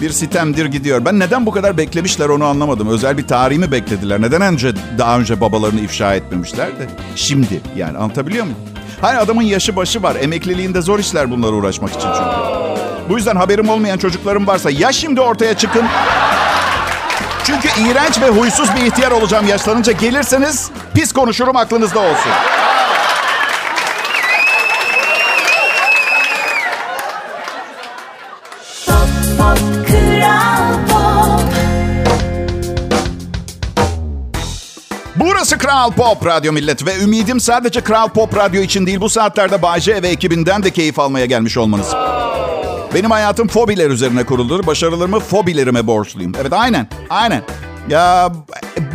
Bir 0.00 0.10
sitemdir 0.10 0.66
gidiyor. 0.66 1.04
Ben 1.04 1.18
neden 1.18 1.46
bu 1.46 1.50
kadar 1.50 1.76
beklemişler 1.76 2.28
onu 2.28 2.44
anlamadım. 2.44 2.88
Özel 2.88 3.18
bir 3.18 3.26
tarihi 3.26 3.58
mi 3.58 3.72
beklediler? 3.72 4.22
Neden 4.22 4.42
önce 4.42 4.72
daha 4.98 5.18
önce 5.18 5.40
babalarını 5.40 5.80
ifşa 5.80 6.14
etmemişler 6.14 6.68
de? 6.68 6.86
Şimdi 7.16 7.60
yani 7.76 7.98
anlatabiliyor 7.98 8.44
muyum? 8.44 8.58
Hayır 9.00 9.18
adamın 9.18 9.42
yaşı 9.42 9.76
başı 9.76 10.02
var. 10.02 10.16
Emekliliğinde 10.20 10.82
zor 10.82 10.98
işler 10.98 11.30
bunlara 11.30 11.52
uğraşmak 11.52 11.90
için 11.90 12.00
çünkü. 12.16 12.60
Bu 13.08 13.16
yüzden 13.16 13.36
haberim 13.36 13.68
olmayan 13.68 13.98
çocuklarım 13.98 14.46
varsa 14.46 14.70
ya 14.70 14.92
şimdi 14.92 15.20
ortaya 15.20 15.54
çıkın 15.56 15.84
çünkü 17.50 17.68
iğrenç 17.80 18.20
ve 18.20 18.28
huysuz 18.28 18.74
bir 18.76 18.86
ihtiyar 18.86 19.10
olacağım 19.10 19.46
yaşlanınca. 19.46 19.92
Gelirseniz 19.92 20.70
pis 20.94 21.12
konuşurum 21.12 21.56
aklınızda 21.56 22.00
olsun. 22.00 22.32
Burası 35.16 35.58
Kral 35.58 35.92
Pop 35.92 36.26
Radyo 36.26 36.52
millet 36.52 36.86
ve 36.86 36.98
ümidim 36.98 37.40
sadece 37.40 37.80
Kral 37.80 38.08
Pop 38.08 38.36
Radyo 38.36 38.62
için 38.62 38.86
değil 38.86 39.00
bu 39.00 39.08
saatlerde 39.08 39.62
Bayce 39.62 40.02
ve 40.02 40.08
ekibinden 40.08 40.62
de 40.62 40.70
keyif 40.70 40.98
almaya 40.98 41.26
gelmiş 41.26 41.56
olmanız. 41.56 41.94
Benim 42.94 43.10
hayatım 43.10 43.48
fobiler 43.48 43.90
üzerine 43.90 44.24
kuruludur. 44.24 44.66
Başarılarımı 44.66 45.20
fobilerime 45.20 45.86
borçluyum. 45.86 46.32
Evet 46.40 46.52
aynen, 46.52 46.88
aynen. 47.10 47.42
Ya 47.88 48.32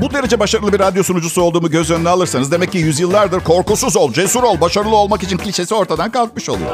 bu 0.02 0.14
derece 0.14 0.40
başarılı 0.40 0.74
bir 0.74 0.80
radyo 0.80 1.04
sunucusu 1.04 1.42
olduğumu 1.42 1.70
göz 1.70 1.92
önüne 1.92 2.10
alırsanız 2.10 2.52
demek 2.52 2.72
ki 2.72 2.78
yüzyıllardır 2.78 3.40
korkusuz 3.40 3.98
ol, 3.98 4.14
cesur 4.14 4.44
ol, 4.44 4.62
başarılı 4.62 4.96
olmak 4.96 5.24
için 5.24 5.38
klişesi 5.38 5.76
ortadan 5.76 6.12
kalkmış 6.12 6.50
oluyor. 6.50 6.72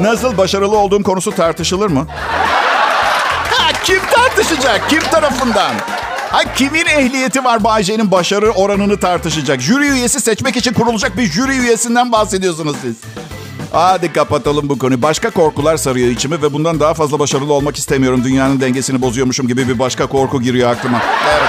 Nasıl 0.00 0.36
başarılı 0.38 0.78
olduğum 0.78 1.02
konusu 1.02 1.30
tartışılır 1.30 1.90
mı? 1.90 2.06
Ha, 3.50 3.72
kim 3.84 3.98
tartışacak? 4.12 4.90
Kim 4.90 5.00
tarafından? 5.00 5.74
Ha, 6.30 6.54
kimin 6.56 6.86
ehliyeti 6.86 7.44
var 7.44 7.64
Bayce'nin 7.64 8.10
başarı 8.10 8.50
oranını 8.50 9.00
tartışacak? 9.00 9.60
Jüri 9.60 9.88
üyesi 9.88 10.20
seçmek 10.20 10.56
için 10.56 10.72
kurulacak 10.72 11.16
bir 11.16 11.22
jüri 11.26 11.56
üyesinden 11.56 12.12
bahsediyorsunuz 12.12 12.76
siz. 12.82 12.96
Hadi 13.74 14.12
kapatalım 14.12 14.68
bu 14.68 14.78
konuyu. 14.78 15.02
Başka 15.02 15.30
korkular 15.30 15.76
sarıyor 15.76 16.08
içimi 16.08 16.42
ve 16.42 16.52
bundan 16.52 16.80
daha 16.80 16.94
fazla 16.94 17.18
başarılı 17.18 17.52
olmak 17.52 17.76
istemiyorum. 17.76 18.24
Dünyanın 18.24 18.60
dengesini 18.60 19.02
bozuyormuşum 19.02 19.48
gibi 19.48 19.68
bir 19.68 19.78
başka 19.78 20.06
korku 20.06 20.42
giriyor 20.42 20.70
aklıma. 20.70 21.02
Evet. 21.30 21.48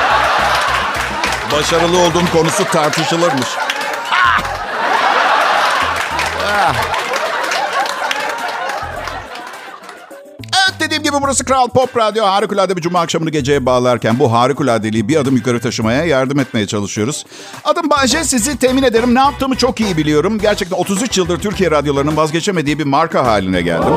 Başarılı 1.51 1.97
olduğum 1.97 2.31
konusu 2.33 2.63
tartışılırmış. 2.63 3.64
Gibi 11.15 11.23
burası 11.23 11.45
Kral 11.45 11.67
Pop 11.67 11.97
Radyo. 11.97 12.25
Harikulade 12.25 12.77
bir 12.77 12.81
cuma 12.81 12.99
akşamını 12.99 13.29
geceye 13.29 13.65
bağlarken 13.65 14.19
bu 14.19 14.31
harikuladeliği 14.31 15.07
bir 15.07 15.15
adım 15.15 15.35
yukarı 15.35 15.59
taşımaya 15.59 16.05
yardım 16.05 16.39
etmeye 16.39 16.67
çalışıyoruz. 16.67 17.25
Adım 17.63 17.89
Bahçe 17.89 18.23
sizi 18.23 18.57
temin 18.57 18.83
ederim. 18.83 19.15
Ne 19.15 19.19
yaptığımı 19.19 19.55
çok 19.55 19.79
iyi 19.79 19.97
biliyorum. 19.97 20.39
Gerçekten 20.39 20.77
33 20.77 21.17
yıldır 21.17 21.39
Türkiye 21.39 21.71
radyolarının 21.71 22.17
vazgeçemediği 22.17 22.79
bir 22.79 22.85
marka 22.85 23.25
haline 23.25 23.61
geldim. 23.61 23.93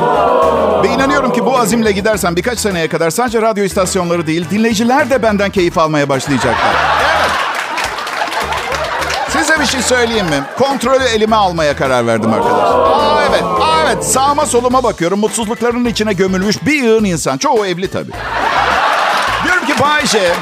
Ve 0.83 0.89
inanıyorum 0.89 1.33
ki 1.33 1.45
bu 1.45 1.59
azimle 1.59 1.93
gidersem 1.93 2.37
birkaç 2.37 2.59
seneye 2.59 2.89
kadar 2.89 3.11
sadece 3.11 3.43
radyo 3.43 3.65
istasyonları 3.65 4.27
değil 4.27 4.47
dinleyiciler 4.51 5.11
de 5.11 5.23
benden 5.23 5.51
keyif 5.51 5.79
almaya 5.79 6.09
başlayacaklar. 6.09 6.75
Evet. 7.01 7.31
Size 9.29 9.61
bir 9.61 9.67
şey 9.67 9.83
söyleyeyim 9.83 10.27
mi? 10.27 10.43
Kontrolü 10.59 11.05
elime 11.05 11.37
almaya 11.37 11.77
karar 11.77 12.07
verdim 12.07 12.33
arkadaşlar. 12.33 12.91
Aa 12.91 13.23
evet, 13.31 13.43
evet. 13.89 14.05
Sağıma 14.05 14.47
soluma 14.47 14.83
bakıyorum. 14.83 15.19
Mutsuzluklarının 15.19 15.85
içine 15.85 16.13
gömülmüş 16.13 16.67
bir 16.67 16.83
yığın 16.83 17.05
insan. 17.05 17.39
Çoğu 17.39 17.67
evli 17.67 17.91
tabii. 17.91 18.13
Diyorum 19.45 19.67
ki 19.67 19.73
Bayşe, 19.83 20.33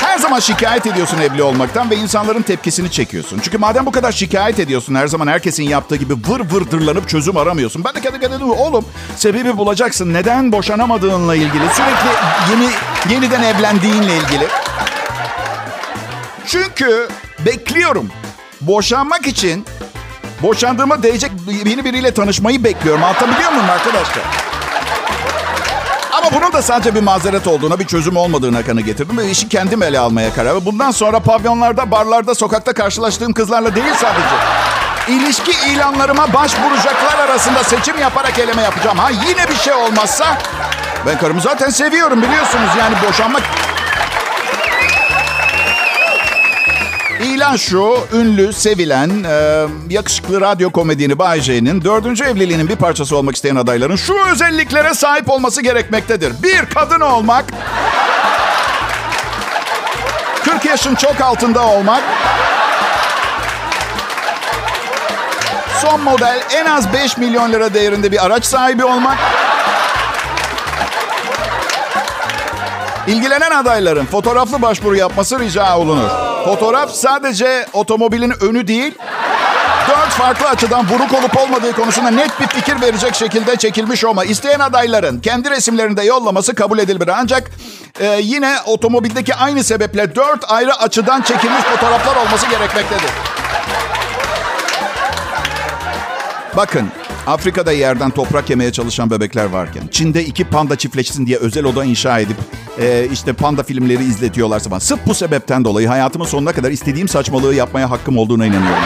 her 0.00 0.18
zaman 0.18 0.40
şikayet 0.40 0.86
ediyorsun 0.86 1.18
evli 1.18 1.42
olmaktan 1.42 1.90
ve 1.90 1.96
insanların 1.96 2.42
tepkisini 2.42 2.90
çekiyorsun. 2.90 3.40
Çünkü 3.42 3.58
madem 3.58 3.86
bu 3.86 3.92
kadar 3.92 4.12
şikayet 4.12 4.58
ediyorsun, 4.58 4.94
her 4.94 5.06
zaman 5.06 5.26
herkesin 5.26 5.62
yaptığı 5.62 5.96
gibi 5.96 6.14
vır 6.28 6.40
vır 6.40 6.70
dırlanıp 6.70 7.08
çözüm 7.08 7.36
aramıyorsun. 7.36 7.84
Ben 7.84 7.94
de 7.94 8.00
kendi 8.00 8.20
kendime 8.20 8.44
oğlum 8.44 8.84
sebebi 9.16 9.56
bulacaksın. 9.56 10.14
Neden 10.14 10.52
boşanamadığınla 10.52 11.34
ilgili, 11.34 11.64
sürekli 11.74 12.10
yeni 12.50 12.70
yeniden 13.14 13.42
evlendiğinle 13.42 14.16
ilgili. 14.16 14.46
Çünkü 16.46 17.08
bekliyorum. 17.46 18.10
Boşanmak 18.60 19.26
için 19.26 19.66
boşandığıma 20.42 21.02
değecek 21.02 21.30
yeni 21.66 21.84
biriyle 21.84 22.14
tanışmayı 22.14 22.64
bekliyorum. 22.64 23.04
Anlatabiliyor 23.04 23.50
muyum 23.52 23.70
arkadaşlar? 23.70 24.22
Ama 26.12 26.40
bunun 26.40 26.52
da 26.52 26.62
sadece 26.62 26.94
bir 26.94 27.02
mazeret 27.02 27.46
olduğuna, 27.46 27.78
bir 27.78 27.86
çözüm 27.86 28.16
olmadığına 28.16 28.62
kanı 28.62 28.80
getirdim 28.80 29.18
ve 29.18 29.30
işi 29.30 29.48
kendim 29.48 29.82
ele 29.82 29.98
almaya 29.98 30.34
karar 30.34 30.46
verdim. 30.54 30.62
Bundan 30.64 30.90
sonra 30.90 31.20
pavyonlarda, 31.20 31.90
barlarda, 31.90 32.34
sokakta 32.34 32.72
karşılaştığım 32.72 33.32
kızlarla 33.32 33.74
değil 33.74 33.94
sadece. 33.94 34.34
İlişki 35.08 35.52
ilanlarıma 35.72 36.32
başvuracaklar 36.32 37.18
arasında 37.18 37.64
seçim 37.64 37.98
yaparak 37.98 38.38
eleme 38.38 38.62
yapacağım. 38.62 38.98
Ha 38.98 39.10
yine 39.10 39.48
bir 39.48 39.56
şey 39.56 39.72
olmazsa 39.74 40.38
ben 41.06 41.18
karımı 41.18 41.40
zaten 41.40 41.70
seviyorum 41.70 42.22
biliyorsunuz. 42.22 42.70
Yani 42.78 42.94
boşanmak 43.08 43.42
İlan 47.24 47.56
şu, 47.56 47.96
ünlü, 48.12 48.52
sevilen, 48.52 49.24
e, 49.24 49.66
yakışıklı 49.90 50.40
radyo 50.40 50.70
komedyeni 50.70 51.18
Bay 51.18 51.40
J'nin 51.40 51.84
dördüncü 51.84 52.24
evliliğinin 52.24 52.68
bir 52.68 52.76
parçası 52.76 53.16
olmak 53.16 53.36
isteyen 53.36 53.56
adayların 53.56 53.96
şu 53.96 54.14
özelliklere 54.32 54.94
sahip 54.94 55.30
olması 55.30 55.62
gerekmektedir. 55.62 56.42
Bir, 56.42 56.66
kadın 56.74 57.00
olmak. 57.00 57.44
40 60.44 60.64
yaşın 60.64 60.94
çok 60.94 61.20
altında 61.20 61.66
olmak. 61.66 62.02
Son 65.82 66.00
model 66.00 66.42
en 66.54 66.66
az 66.66 66.92
5 66.92 67.18
milyon 67.18 67.52
lira 67.52 67.74
değerinde 67.74 68.12
bir 68.12 68.26
araç 68.26 68.44
sahibi 68.44 68.84
olmak. 68.84 69.18
İlgilenen 73.06 73.50
adayların 73.50 74.06
fotoğraflı 74.06 74.62
başvuru 74.62 74.96
yapması 74.96 75.38
rica 75.38 75.78
olunur. 75.78 76.08
Fotoğraf 76.44 76.90
sadece 76.90 77.66
otomobilin 77.72 78.32
önü 78.40 78.66
değil, 78.66 78.94
dört 79.88 80.10
farklı 80.10 80.48
açıdan 80.48 80.88
vuruk 80.88 81.14
olup 81.14 81.38
olmadığı 81.38 81.72
konusunda 81.72 82.10
net 82.10 82.40
bir 82.40 82.46
fikir 82.46 82.80
verecek 82.80 83.14
şekilde 83.14 83.56
çekilmiş 83.56 84.04
olma. 84.04 84.24
İsteyen 84.24 84.60
adayların 84.60 85.20
kendi 85.20 85.50
resimlerini 85.50 85.96
de 85.96 86.02
yollaması 86.02 86.54
kabul 86.54 86.78
edilir. 86.78 87.10
Ancak 87.16 87.50
e, 88.00 88.18
yine 88.22 88.56
otomobildeki 88.66 89.34
aynı 89.34 89.64
sebeple 89.64 90.14
dört 90.14 90.52
ayrı 90.52 90.74
açıdan 90.74 91.22
çekilmiş 91.22 91.62
fotoğraflar 91.62 92.16
olması 92.16 92.46
gerekmektedir. 92.46 93.10
Bakın 96.56 96.90
Afrika'da 97.26 97.72
yerden 97.72 98.10
toprak 98.10 98.50
yemeye 98.50 98.72
çalışan 98.72 99.10
bebekler 99.10 99.44
varken, 99.44 99.82
Çin'de 99.90 100.24
iki 100.24 100.44
panda 100.44 100.76
çiftleşsin 100.76 101.26
diye 101.26 101.38
özel 101.38 101.64
oda 101.64 101.84
inşa 101.84 102.18
edip 102.18 102.36
e, 102.80 103.08
işte 103.12 103.32
panda 103.32 103.62
filmleri 103.62 104.04
izletiyorlarsa 104.04 104.70
falan. 104.70 104.78
Sırf 104.78 105.06
bu 105.06 105.14
sebepten 105.14 105.64
dolayı 105.64 105.88
hayatımın 105.88 106.26
sonuna 106.26 106.52
kadar 106.52 106.70
istediğim 106.70 107.08
saçmalığı 107.08 107.54
yapmaya 107.54 107.90
hakkım 107.90 108.18
olduğuna 108.18 108.46
inanıyorum. 108.46 108.82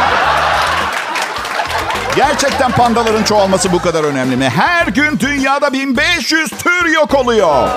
Gerçekten 2.16 2.72
pandaların 2.72 3.22
çoğalması 3.22 3.72
bu 3.72 3.78
kadar 3.78 4.04
önemli 4.04 4.36
mi? 4.36 4.48
Her 4.48 4.86
gün 4.86 5.18
dünyada 5.20 5.72
1500 5.72 6.50
tür 6.50 6.86
yok 6.94 7.14
oluyor. 7.14 7.68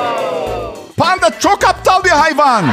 Panda 0.98 1.40
çok 1.40 1.66
aptal 1.66 2.04
bir 2.04 2.10
hayvan. 2.10 2.66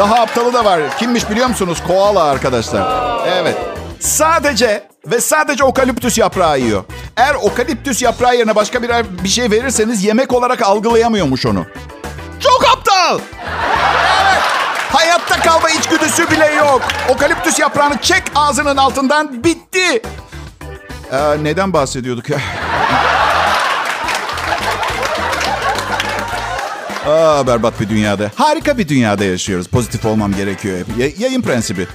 Daha 0.00 0.14
aptalı 0.14 0.52
da 0.52 0.64
var. 0.64 0.80
Kimmiş 0.98 1.30
biliyor 1.30 1.48
musunuz? 1.48 1.82
Koala 1.86 2.24
arkadaşlar. 2.24 3.10
Evet. 3.26 3.56
Sadece 4.00 4.84
ve 5.06 5.20
sadece 5.20 5.64
okaliptüs 5.64 6.18
yaprağı 6.18 6.60
yiyor. 6.60 6.84
Eğer 7.16 7.34
okaliptüs 7.34 8.02
yaprağı 8.02 8.36
yerine 8.36 8.54
başka 8.54 8.82
bir, 8.82 8.90
bir 9.24 9.28
şey 9.28 9.50
verirseniz 9.50 10.04
yemek 10.04 10.32
olarak 10.32 10.62
algılayamıyormuş 10.62 11.46
onu. 11.46 11.66
Çok 12.40 12.64
aptal. 12.72 13.18
Evet. 14.22 14.42
Hayatta 14.92 15.40
kalma 15.40 15.70
içgüdüsü 15.70 16.30
bile 16.30 16.46
yok. 16.46 16.82
Okaliptüs 17.08 17.58
yaprağını 17.58 17.98
çek 18.02 18.22
ağzının 18.34 18.76
altından 18.76 19.44
bitti. 19.44 20.02
Ee, 21.12 21.44
neden 21.44 21.72
bahsediyorduk 21.72 22.30
ya? 22.30 22.38
Aa, 27.10 27.46
berbat 27.46 27.80
bir 27.80 27.88
dünyada. 27.88 28.30
Harika 28.34 28.78
bir 28.78 28.88
dünyada 28.88 29.24
yaşıyoruz. 29.24 29.66
Pozitif 29.66 30.04
olmam 30.06 30.32
gerekiyor. 30.34 30.78
Y- 30.98 31.14
yayın 31.18 31.42
prensibi. 31.42 31.86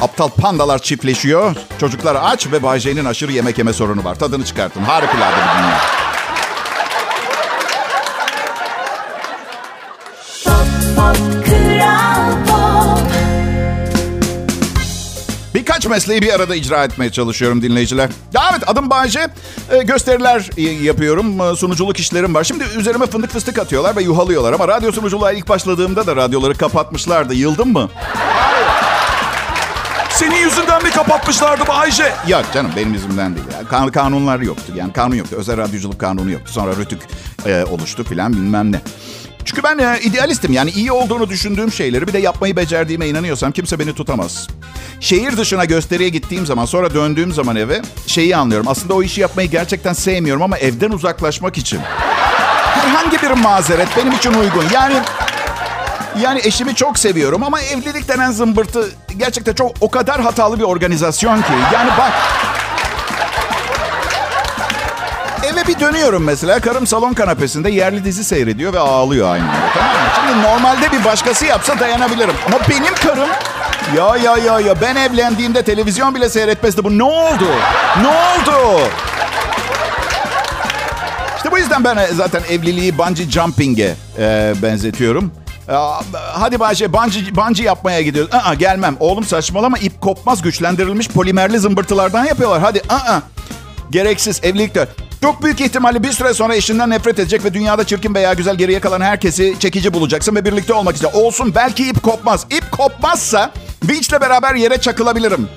Aptal 0.00 0.28
pandalar 0.28 0.78
çiftleşiyor. 0.78 1.56
Çocuklar 1.80 2.16
aç 2.22 2.46
ve 2.52 2.62
Bay 2.62 2.78
J'nin 2.80 3.04
aşırı 3.04 3.32
yemek 3.32 3.58
yeme 3.58 3.72
sorunu 3.72 4.04
var. 4.04 4.14
Tadını 4.14 4.44
çıkartın. 4.44 4.82
Harikulade 4.82 5.36
bir 5.36 5.58
dünya. 5.62 5.78
Birkaç 15.78 15.90
mesleği 15.90 16.22
bir 16.22 16.34
arada 16.34 16.54
icra 16.56 16.84
etmeye 16.84 17.12
çalışıyorum 17.12 17.62
dinleyiciler. 17.62 18.10
Evet 18.52 18.62
adım 18.66 18.90
Bayce. 18.90 19.28
Ee, 19.70 19.82
gösteriler 19.82 20.50
yapıyorum. 20.82 21.40
Ee, 21.40 21.56
sunuculuk 21.56 21.98
işlerim 21.98 22.34
var. 22.34 22.44
Şimdi 22.44 22.64
üzerime 22.78 23.06
fındık 23.06 23.30
fıstık 23.30 23.58
atıyorlar 23.58 23.96
ve 23.96 24.02
yuhalıyorlar. 24.02 24.52
Ama 24.52 24.68
radyo 24.68 24.92
sunuculuğa 24.92 25.32
ilk 25.32 25.48
başladığımda 25.48 26.06
da 26.06 26.16
radyoları 26.16 26.54
kapatmışlardı. 26.54 27.34
Yıldım 27.34 27.72
mı? 27.72 27.90
Senin 30.10 30.36
yüzünden 30.36 30.82
mi 30.82 30.90
kapatmışlardı 30.90 31.68
Bayce? 31.68 32.12
Yok 32.28 32.44
canım 32.54 32.70
benim 32.76 32.92
yüzümden 32.92 33.34
değil. 33.36 33.46
Yani 33.54 33.68
kan- 33.68 33.90
kanunlar 33.90 34.40
yoktu. 34.40 34.72
Yani 34.76 34.92
kanun 34.92 35.14
yoktu. 35.14 35.36
Özel 35.38 35.56
radyoculuk 35.56 36.00
kanunu 36.00 36.30
yoktu. 36.30 36.52
Sonra 36.52 36.72
rötük 36.76 37.00
e, 37.46 37.64
oluştu 37.64 38.04
filan 38.04 38.32
bilmem 38.32 38.72
ne. 38.72 38.80
Çünkü 39.48 39.62
ben 39.62 39.78
e, 39.78 40.00
idealistim. 40.00 40.52
Yani 40.52 40.70
iyi 40.70 40.92
olduğunu 40.92 41.28
düşündüğüm 41.28 41.72
şeyleri 41.72 42.06
bir 42.06 42.12
de 42.12 42.18
yapmayı 42.18 42.56
becerdiğime 42.56 43.08
inanıyorsam 43.08 43.52
kimse 43.52 43.78
beni 43.78 43.94
tutamaz. 43.94 44.48
Şehir 45.00 45.36
dışına 45.36 45.64
gösteriye 45.64 46.08
gittiğim 46.08 46.46
zaman 46.46 46.64
sonra 46.64 46.94
döndüğüm 46.94 47.32
zaman 47.32 47.56
eve 47.56 47.82
şeyi 48.06 48.36
anlıyorum. 48.36 48.68
Aslında 48.68 48.94
o 48.94 49.02
işi 49.02 49.20
yapmayı 49.20 49.50
gerçekten 49.50 49.92
sevmiyorum 49.92 50.42
ama 50.42 50.58
evden 50.58 50.90
uzaklaşmak 50.90 51.58
için. 51.58 51.80
Herhangi 52.74 53.22
bir 53.22 53.30
mazeret 53.30 53.88
benim 53.96 54.12
için 54.12 54.34
uygun. 54.34 54.64
Yani 54.74 54.94
yani 56.22 56.40
eşimi 56.44 56.74
çok 56.74 56.98
seviyorum 56.98 57.42
ama 57.42 57.60
evlilik 57.60 58.08
denen 58.08 58.30
zımbırtı 58.30 58.88
gerçekten 59.16 59.54
çok 59.54 59.72
o 59.80 59.90
kadar 59.90 60.20
hatalı 60.20 60.58
bir 60.58 60.64
organizasyon 60.64 61.42
ki. 61.42 61.52
Yani 61.72 61.90
bak 61.98 62.12
Eve 65.58 65.66
bir 65.66 65.80
dönüyorum 65.80 66.24
mesela. 66.24 66.60
Karım 66.60 66.86
salon 66.86 67.12
kanapesinde 67.14 67.70
yerli 67.70 68.04
dizi 68.04 68.24
seyrediyor 68.24 68.72
ve 68.72 68.78
ağlıyor 68.78 69.32
aynı 69.32 69.44
anda. 69.44 69.56
Tamam 69.74 69.92
mı? 69.92 69.98
Şimdi 70.16 70.42
normalde 70.42 70.92
bir 70.92 71.04
başkası 71.04 71.46
yapsa 71.46 71.80
dayanabilirim. 71.80 72.34
Ama 72.46 72.58
benim 72.70 72.94
karım 72.94 73.28
ya 73.96 74.16
ya 74.16 74.36
ya 74.36 74.60
ya 74.60 74.80
ben 74.80 74.96
evlendiğimde 74.96 75.62
televizyon 75.62 76.14
bile 76.14 76.28
seyretmezdi. 76.28 76.84
Bu 76.84 76.98
ne 76.98 77.02
oldu? 77.02 77.46
Ne 78.02 78.08
oldu? 78.08 78.80
İşte 81.36 81.50
bu 81.50 81.58
yüzden 81.58 81.84
ben 81.84 81.98
zaten 82.14 82.42
evliliği 82.50 82.98
bungee 82.98 83.30
jumping'e 83.30 83.94
e, 84.18 84.54
benzetiyorum. 84.62 85.32
E, 85.68 85.74
hadi 86.32 86.60
Bahçe 86.60 86.92
bungee, 86.92 87.36
bungee 87.36 87.64
yapmaya 87.66 88.02
gidiyoruz. 88.02 88.34
Aa, 88.34 88.54
gelmem. 88.54 88.96
Oğlum 89.00 89.24
saçmalama 89.24 89.78
ip 89.78 90.00
kopmaz 90.00 90.42
güçlendirilmiş 90.42 91.08
polimerli 91.08 91.58
zımbırtılardan 91.58 92.24
yapıyorlar. 92.24 92.60
Hadi 92.60 92.82
aa. 92.88 93.20
Gereksiz 93.90 94.40
evlilikte. 94.42 94.88
Çok 95.22 95.42
büyük 95.42 95.60
ihtimalle 95.60 96.02
bir 96.02 96.12
süre 96.12 96.34
sonra 96.34 96.54
eşinden 96.54 96.90
nefret 96.90 97.18
edecek 97.18 97.44
ve 97.44 97.54
dünyada 97.54 97.84
çirkin 97.86 98.14
veya 98.14 98.32
güzel 98.32 98.56
geriye 98.56 98.80
kalan 98.80 99.00
herkesi 99.00 99.56
çekici 99.58 99.94
bulacaksın 99.94 100.34
ve 100.36 100.44
birlikte 100.44 100.74
olmak 100.74 100.94
üzere. 100.94 101.10
Olsun 101.14 101.52
belki 101.54 101.88
ip 101.88 102.02
kopmaz. 102.02 102.46
İp 102.50 102.72
kopmazsa 102.72 103.50
Beach'le 103.82 104.20
beraber 104.20 104.54
yere 104.54 104.80
çakılabilirim. 104.80 105.48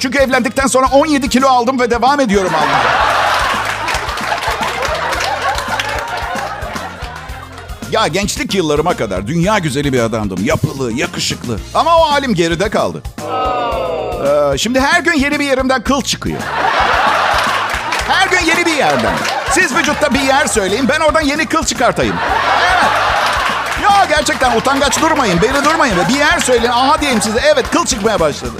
Çünkü 0.00 0.18
evlendikten 0.18 0.66
sonra 0.66 0.86
17 0.92 1.28
kilo 1.28 1.48
aldım 1.48 1.80
ve 1.80 1.90
devam 1.90 2.20
ediyorum 2.20 2.52
almaya. 2.54 3.04
Ya 7.92 8.06
gençlik 8.06 8.54
yıllarıma 8.54 8.96
kadar 8.96 9.26
dünya 9.26 9.58
güzeli 9.58 9.92
bir 9.92 10.00
adamdım. 10.00 10.38
Yapılı, 10.44 10.92
yakışıklı. 10.92 11.58
Ama 11.74 11.98
o 11.98 12.10
halim 12.12 12.34
geride 12.34 12.68
kaldı. 12.70 13.02
Ee, 14.54 14.58
şimdi 14.58 14.80
her 14.80 15.00
gün 15.00 15.12
yeni 15.12 15.40
bir 15.40 15.44
yerimden 15.44 15.82
kıl 15.84 16.02
çıkıyor. 16.02 16.38
Her 18.08 18.28
gün 18.28 18.46
yeni 18.46 18.66
bir 18.66 18.76
yerden. 18.76 19.14
Siz 19.50 19.76
vücutta 19.76 20.14
bir 20.14 20.20
yer 20.20 20.46
söyleyin, 20.46 20.88
ben 20.88 21.00
oradan 21.00 21.20
yeni 21.20 21.46
kıl 21.46 21.64
çıkartayım. 21.64 22.16
Evet. 22.72 22.90
Ya 23.82 24.04
gerçekten 24.08 24.56
utangaç 24.56 25.00
durmayın, 25.00 25.42
beni 25.42 25.64
durmayın. 25.64 25.96
Bir 26.08 26.14
yer 26.14 26.38
söyleyin, 26.40 26.72
aha 26.72 27.00
diyeyim 27.00 27.22
size. 27.22 27.40
Evet, 27.44 27.70
kıl 27.70 27.86
çıkmaya 27.86 28.20
başladı. 28.20 28.52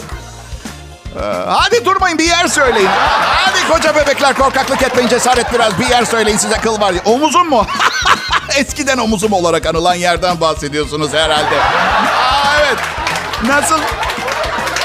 Ee, 1.16 1.20
hadi 1.48 1.84
durmayın, 1.84 2.18
bir 2.18 2.24
yer 2.24 2.46
söyleyin. 2.46 2.88
Hadi 3.34 3.68
koca 3.72 3.94
bebekler 3.96 4.34
korkaklık 4.34 4.82
etmeyin, 4.82 5.08
cesaret 5.08 5.52
biraz. 5.52 5.78
Bir 5.80 5.86
yer 5.86 6.04
söyleyin 6.04 6.36
size 6.36 6.56
kıl 6.58 6.80
var. 6.80 6.94
Omuzum 7.04 7.48
mu? 7.48 7.66
Eskiden 8.56 8.98
omuzum 8.98 9.32
olarak 9.32 9.66
anılan 9.66 9.94
yerden 9.94 10.40
bahsediyorsunuz 10.40 11.12
herhalde. 11.12 11.60
Aa, 11.60 12.58
evet. 12.60 12.78
Nasıl? 13.46 13.78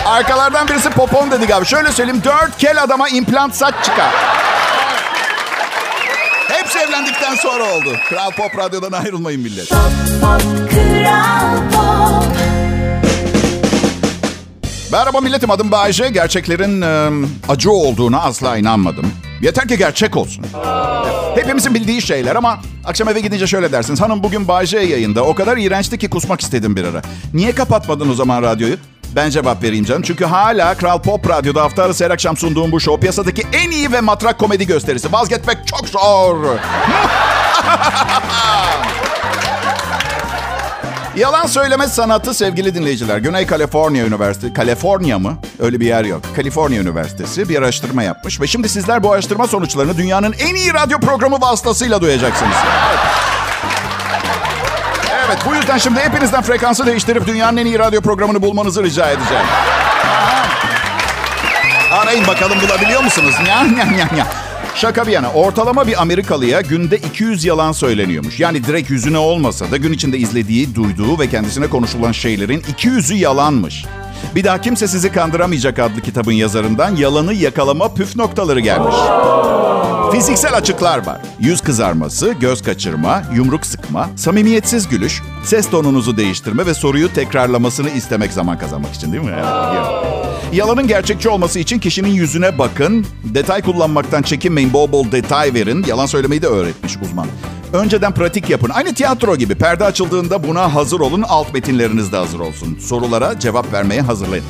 Arkalardan 0.05 0.67
birisi 0.67 0.89
popon 0.89 1.31
dedi 1.31 1.47
galiba. 1.47 1.65
Şöyle 1.65 1.91
söyleyeyim. 1.91 2.21
Dört 2.23 2.57
kel 2.57 2.83
adama 2.83 3.09
implant 3.09 3.55
saç 3.55 3.73
çıkar. 3.83 4.09
Evlendikten 6.87 7.35
sonra 7.35 7.63
oldu. 7.63 7.95
Kral 8.09 8.31
Pop 8.31 8.57
Radyo'dan 8.57 8.91
ayrılmayın 8.91 9.41
millet. 9.41 9.69
Pop, 9.69 9.79
pop, 10.21 10.41
kral 10.71 11.57
pop. 11.71 12.25
Merhaba 14.91 15.21
milletim 15.21 15.51
adım 15.51 15.71
Bayece. 15.71 16.09
Gerçeklerin 16.09 16.81
e, 16.81 17.09
acı 17.49 17.71
olduğuna 17.71 18.21
asla 18.21 18.57
inanmadım. 18.57 19.11
Yeter 19.41 19.67
ki 19.67 19.77
gerçek 19.77 20.17
olsun. 20.17 20.45
Hepimizin 21.35 21.73
bildiği 21.73 22.01
şeyler 22.01 22.35
ama 22.35 22.59
akşam 22.85 23.09
eve 23.09 23.19
gidince 23.19 23.47
şöyle 23.47 23.71
dersiniz. 23.71 24.01
Hanım 24.01 24.23
bugün 24.23 24.47
Bayece 24.47 24.79
yayında. 24.79 25.23
O 25.23 25.35
kadar 25.35 25.57
iğrençti 25.57 25.97
ki 25.97 26.09
kusmak 26.09 26.41
istedim 26.41 26.75
bir 26.75 26.83
ara. 26.83 27.01
Niye 27.33 27.51
kapatmadın 27.51 28.09
o 28.09 28.13
zaman 28.13 28.41
radyoyu? 28.41 28.75
Ben 29.15 29.29
cevap 29.29 29.63
vereyim 29.63 29.85
canım. 29.85 30.01
Çünkü 30.01 30.25
hala 30.25 30.73
Kral 30.77 31.01
Pop 31.01 31.29
Radyo'da 31.29 31.61
hafta 31.63 31.83
arası 31.83 32.05
her 32.05 32.11
akşam 32.11 32.37
sunduğum 32.37 32.71
bu 32.71 32.79
show 32.79 32.99
piyasadaki 32.99 33.43
en 33.53 33.71
iyi 33.71 33.91
ve 33.91 34.01
matrak 34.01 34.39
komedi 34.39 34.67
gösterisi. 34.67 35.13
Vazgeçmek 35.13 35.67
çok 35.67 35.89
zor. 35.89 36.45
Yalan 41.15 41.45
söyleme 41.45 41.87
sanatı 41.87 42.33
sevgili 42.33 42.75
dinleyiciler. 42.75 43.17
Güney 43.17 43.45
Kaliforniya 43.45 44.05
Üniversitesi, 44.05 44.53
Kaliforniya 44.53 45.19
mı? 45.19 45.37
Öyle 45.59 45.79
bir 45.79 45.85
yer 45.85 46.05
yok. 46.05 46.21
Kaliforniya 46.35 46.81
Üniversitesi 46.81 47.49
bir 47.49 47.57
araştırma 47.57 48.03
yapmış. 48.03 48.41
Ve 48.41 48.47
şimdi 48.47 48.69
sizler 48.69 49.03
bu 49.03 49.11
araştırma 49.11 49.47
sonuçlarını 49.47 49.97
dünyanın 49.97 50.35
en 50.39 50.55
iyi 50.55 50.73
radyo 50.73 50.99
programı 50.99 51.41
vasıtasıyla 51.41 52.01
duyacaksınız. 52.01 52.55
Evet. 52.89 53.28
Evet 55.29 55.41
bu 55.49 55.55
yüzden 55.55 55.77
şimdi 55.77 55.99
hepinizden 55.99 56.41
frekansı 56.41 56.85
değiştirip 56.85 57.27
dünyanın 57.27 57.57
en 57.57 57.65
iyi 57.65 57.79
radyo 57.79 58.01
programını 58.01 58.41
bulmanızı 58.41 58.83
rica 58.83 59.09
edeceğim. 59.11 59.45
Arayın 61.91 62.27
bakalım 62.27 62.57
bulabiliyor 62.61 63.03
musunuz? 63.03 63.35
Nya 63.43 63.63
nya 63.63 63.85
nya 63.85 64.07
nya. 64.13 64.27
Şaka 64.75 65.07
bir 65.07 65.11
yana 65.11 65.31
ortalama 65.31 65.87
bir 65.87 66.01
Amerikalıya 66.01 66.61
günde 66.61 66.97
200 66.97 67.45
yalan 67.45 67.71
söyleniyormuş. 67.71 68.39
Yani 68.39 68.63
direkt 68.63 68.89
yüzüne 68.89 69.17
olmasa 69.17 69.71
da 69.71 69.77
gün 69.77 69.93
içinde 69.93 70.17
izlediği, 70.17 70.75
duyduğu 70.75 71.19
ve 71.19 71.29
kendisine 71.29 71.67
konuşulan 71.67 72.11
şeylerin 72.11 72.61
200'ü 72.61 73.15
yalanmış. 73.15 73.85
Bir 74.35 74.43
daha 74.43 74.61
kimse 74.61 74.87
sizi 74.87 75.11
kandıramayacak 75.11 75.79
adlı 75.79 76.01
kitabın 76.01 76.33
yazarından 76.33 76.95
yalanı 76.95 77.33
yakalama 77.33 77.93
püf 77.93 78.15
noktaları 78.15 78.59
gelmiş. 78.59 78.95
Fiziksel 80.11 80.53
açıklar 80.55 81.05
var. 81.05 81.21
Yüz 81.39 81.61
kızarması, 81.61 82.31
göz 82.39 82.61
kaçırma, 82.63 83.21
yumruk 83.35 83.65
sıkma, 83.65 84.09
samimiyetsiz 84.15 84.87
gülüş, 84.89 85.21
ses 85.43 85.69
tonunuzu 85.69 86.17
değiştirme 86.17 86.65
ve 86.65 86.73
soruyu 86.73 87.13
tekrarlamasını 87.13 87.89
istemek 87.89 88.33
zaman 88.33 88.57
kazanmak 88.57 88.93
için 88.93 89.11
değil 89.11 89.23
mi? 89.23 89.31
Yalanın 90.53 90.87
gerçekçi 90.87 91.29
olması 91.29 91.59
için 91.59 91.79
kişinin 91.79 92.09
yüzüne 92.09 92.57
bakın, 92.57 93.05
detay 93.23 93.61
kullanmaktan 93.61 94.21
çekinmeyin, 94.21 94.73
bol 94.73 94.91
bol 94.91 95.11
detay 95.11 95.53
verin. 95.53 95.85
Yalan 95.87 96.05
söylemeyi 96.05 96.41
de 96.41 96.47
öğretmiş 96.47 96.97
uzman. 96.97 97.27
Önceden 97.73 98.11
pratik 98.13 98.49
yapın. 98.49 98.69
Aynı 98.69 98.93
tiyatro 98.93 99.35
gibi. 99.35 99.55
Perde 99.55 99.85
açıldığında 99.85 100.43
buna 100.47 100.75
hazır 100.75 100.99
olun, 100.99 101.21
alt 101.27 101.53
metinleriniz 101.53 102.11
de 102.11 102.17
hazır 102.17 102.39
olsun. 102.39 102.77
Sorulara 102.81 103.39
cevap 103.39 103.73
vermeye 103.73 104.01
hazırlayın. 104.01 104.45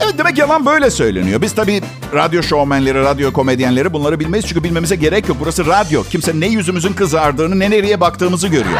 Evet 0.00 0.18
demek 0.18 0.38
yalan 0.38 0.66
böyle 0.66 0.90
söyleniyor. 0.90 1.42
Biz 1.42 1.54
tabii 1.54 1.82
radyo 2.14 2.42
şovmenleri, 2.42 3.02
radyo 3.02 3.32
komedyenleri 3.32 3.92
bunları 3.92 4.20
bilmeyiz. 4.20 4.46
Çünkü 4.46 4.64
bilmemize 4.64 4.96
gerek 4.96 5.28
yok. 5.28 5.36
Burası 5.40 5.66
radyo. 5.66 6.02
Kimse 6.10 6.40
ne 6.40 6.46
yüzümüzün 6.46 6.92
kızardığını 6.92 7.58
ne 7.58 7.70
nereye 7.70 8.00
baktığımızı 8.00 8.48
görüyor. 8.48 8.78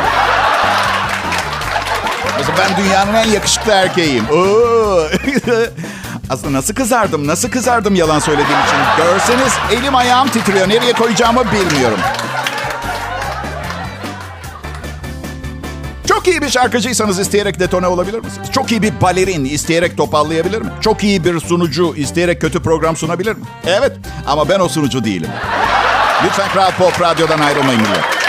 Mesela 2.39 2.59
ben 2.59 2.85
dünyanın 2.85 3.15
en 3.15 3.29
yakışıklı 3.33 3.73
erkeğiyim. 3.73 4.25
Oo. 4.33 5.01
Aslında 6.31 6.53
nasıl 6.53 6.75
kızardım, 6.75 7.27
nasıl 7.27 7.51
kızardım 7.51 7.95
yalan 7.95 8.19
söylediğim 8.19 8.61
için. 8.61 9.05
Görseniz 9.05 9.53
elim 9.73 9.97
ayağım 9.97 10.29
titriyor. 10.29 10.69
Nereye 10.69 10.93
koyacağımı 10.93 11.45
bilmiyorum. 11.53 11.99
Çok 16.29 16.35
iyi 16.35 16.43
bir 16.43 16.51
şarkıcıysanız 16.51 17.19
isteyerek 17.19 17.61
detone 17.61 17.87
olabilir 17.87 18.19
misiniz? 18.19 18.49
Çok 18.53 18.73
iyi 18.73 18.83
bir 18.83 19.01
balerin 19.01 19.45
isteyerek 19.45 19.97
topallayabilir 19.97 20.63
mi? 20.63 20.71
Çok 20.81 21.05
iyi 21.05 21.25
bir 21.25 21.41
sunucu 21.41 21.95
isteyerek 21.97 22.41
kötü 22.41 22.63
program 22.63 22.97
sunabilir 22.97 23.37
mi? 23.37 23.43
Evet 23.67 23.93
ama 24.27 24.49
ben 24.49 24.61
o 24.61 24.69
sunucu 24.69 25.05
değilim. 25.05 25.31
Lütfen 26.25 26.49
Kral 26.49 26.71
Pop 26.71 27.01
Radyo'dan 27.01 27.39
ayrılmayın 27.39 27.81
millet. 27.81 28.28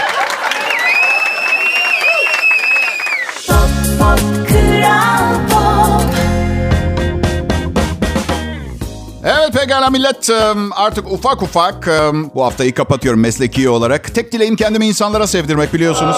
Pekala 9.50 9.90
millet 9.90 10.30
artık 10.72 11.12
ufak 11.12 11.42
ufak 11.42 11.88
bu 12.34 12.44
haftayı 12.44 12.74
kapatıyorum 12.74 13.20
mesleki 13.20 13.68
olarak. 13.68 14.14
Tek 14.14 14.32
dileğim 14.32 14.56
kendimi 14.56 14.86
insanlara 14.86 15.26
sevdirmek 15.26 15.74
biliyorsunuz. 15.74 16.16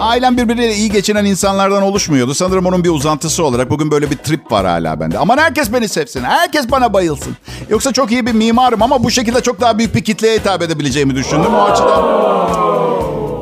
Ailem 0.00 0.36
birbiriyle 0.36 0.74
iyi 0.74 0.90
geçinen 0.90 1.24
insanlardan 1.24 1.82
oluşmuyordu. 1.82 2.34
Sanırım 2.34 2.66
onun 2.66 2.84
bir 2.84 2.90
uzantısı 2.90 3.44
olarak 3.44 3.70
bugün 3.70 3.90
böyle 3.90 4.10
bir 4.10 4.16
trip 4.16 4.52
var 4.52 4.66
hala 4.66 5.00
bende. 5.00 5.18
Aman 5.18 5.38
herkes 5.38 5.72
beni 5.72 5.88
sevsin, 5.88 6.24
herkes 6.24 6.70
bana 6.70 6.92
bayılsın. 6.92 7.36
Yoksa 7.68 7.92
çok 7.92 8.12
iyi 8.12 8.26
bir 8.26 8.32
mimarım 8.32 8.82
ama 8.82 9.04
bu 9.04 9.10
şekilde 9.10 9.40
çok 9.40 9.60
daha 9.60 9.78
büyük 9.78 9.94
bir 9.94 10.04
kitleye 10.04 10.38
hitap 10.38 10.62
edebileceğimi 10.62 11.14
düşündüm 11.14 11.54
o 11.54 11.62
açıdan. 11.62 12.04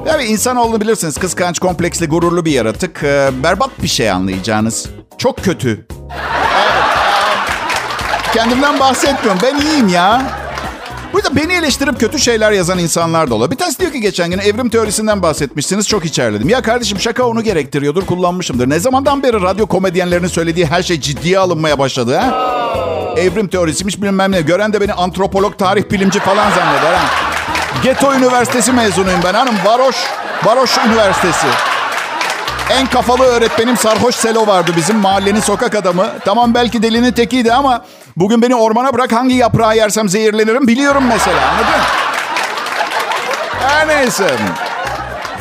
Evet 0.07 0.31
insanoğlu 0.31 0.81
bilirsiniz 0.81 1.19
kıskanç, 1.19 1.59
kompleksli, 1.59 2.07
gururlu 2.07 2.45
bir 2.45 2.53
yaratık. 2.53 3.01
Ee, 3.03 3.31
berbat 3.43 3.71
bir 3.83 3.89
şey 3.89 4.11
anlayacağınız. 4.11 4.87
Çok 5.19 5.37
kötü. 5.37 5.87
Kendimden 8.35 8.81
bahsetmiyorum. 8.81 9.41
Ben 9.43 9.61
iyiyim 9.61 9.89
ya. 9.89 10.23
Burada 11.13 11.37
beni 11.37 11.53
eleştirip 11.53 12.01
kötü 12.01 12.19
şeyler 12.19 12.53
yazan 12.53 12.79
insanlar 12.79 13.31
da 13.31 13.35
olur. 13.35 13.51
Bir 13.51 13.57
tanesi 13.57 13.79
diyor 13.79 13.93
ki 13.93 14.01
geçen 14.01 14.31
gün 14.31 14.39
evrim 14.39 14.69
teorisinden 14.69 15.23
bahsetmişsiniz. 15.23 15.89
Çok 15.89 16.05
içerledim. 16.05 16.49
Ya 16.49 16.63
kardeşim 16.63 17.01
şaka 17.01 17.25
onu 17.25 17.43
gerektiriyordur, 17.43 18.07
kullanmışımdır. 18.07 18.71
Ne 18.71 18.79
zamandan 18.79 19.23
beri 19.23 19.43
radyo 19.43 19.67
komedyenlerinin 19.67 20.29
söylediği 20.29 20.67
her 20.67 20.83
şey 20.83 21.01
ciddiye 21.01 21.39
alınmaya 21.39 21.79
başladı 21.79 22.17
ha? 22.17 22.53
Evrim 23.17 23.49
teorisiymiş 23.49 24.03
bilmem 24.03 24.33
ne. 24.33 24.41
Gören 24.41 24.73
de 24.73 24.81
beni 24.81 24.93
antropolog, 24.93 25.59
tarih 25.59 25.91
bilimci 25.91 26.19
falan 26.21 26.51
zanneder 26.51 26.95
ha. 26.95 27.05
Geto 27.83 28.15
Üniversitesi 28.15 28.73
mezunuyum 28.73 29.21
ben 29.25 29.35
hanım. 29.35 29.55
Varoş, 29.65 29.97
Varoş 30.45 30.79
Üniversitesi. 30.87 31.47
En 32.71 32.87
kafalı 32.87 33.25
öğretmenim 33.25 33.77
Sarhoş 33.77 34.15
Selo 34.15 34.47
vardı 34.47 34.73
bizim 34.77 34.97
mahallenin 34.97 35.41
sokak 35.41 35.75
adamı. 35.75 36.07
Tamam 36.25 36.55
belki 36.55 36.83
delinin 36.83 37.13
tekiydi 37.13 37.53
ama 37.53 37.85
bugün 38.17 38.43
beni 38.43 38.55
ormana 38.55 38.93
bırak 38.95 39.13
hangi 39.13 39.35
yaprağı 39.35 39.77
yersem 39.77 40.09
zehirlenirim 40.09 40.67
biliyorum 40.67 41.05
mesela 41.09 41.49
anladın? 41.51 41.83
Her 43.61 43.89
neyse. 43.89 44.37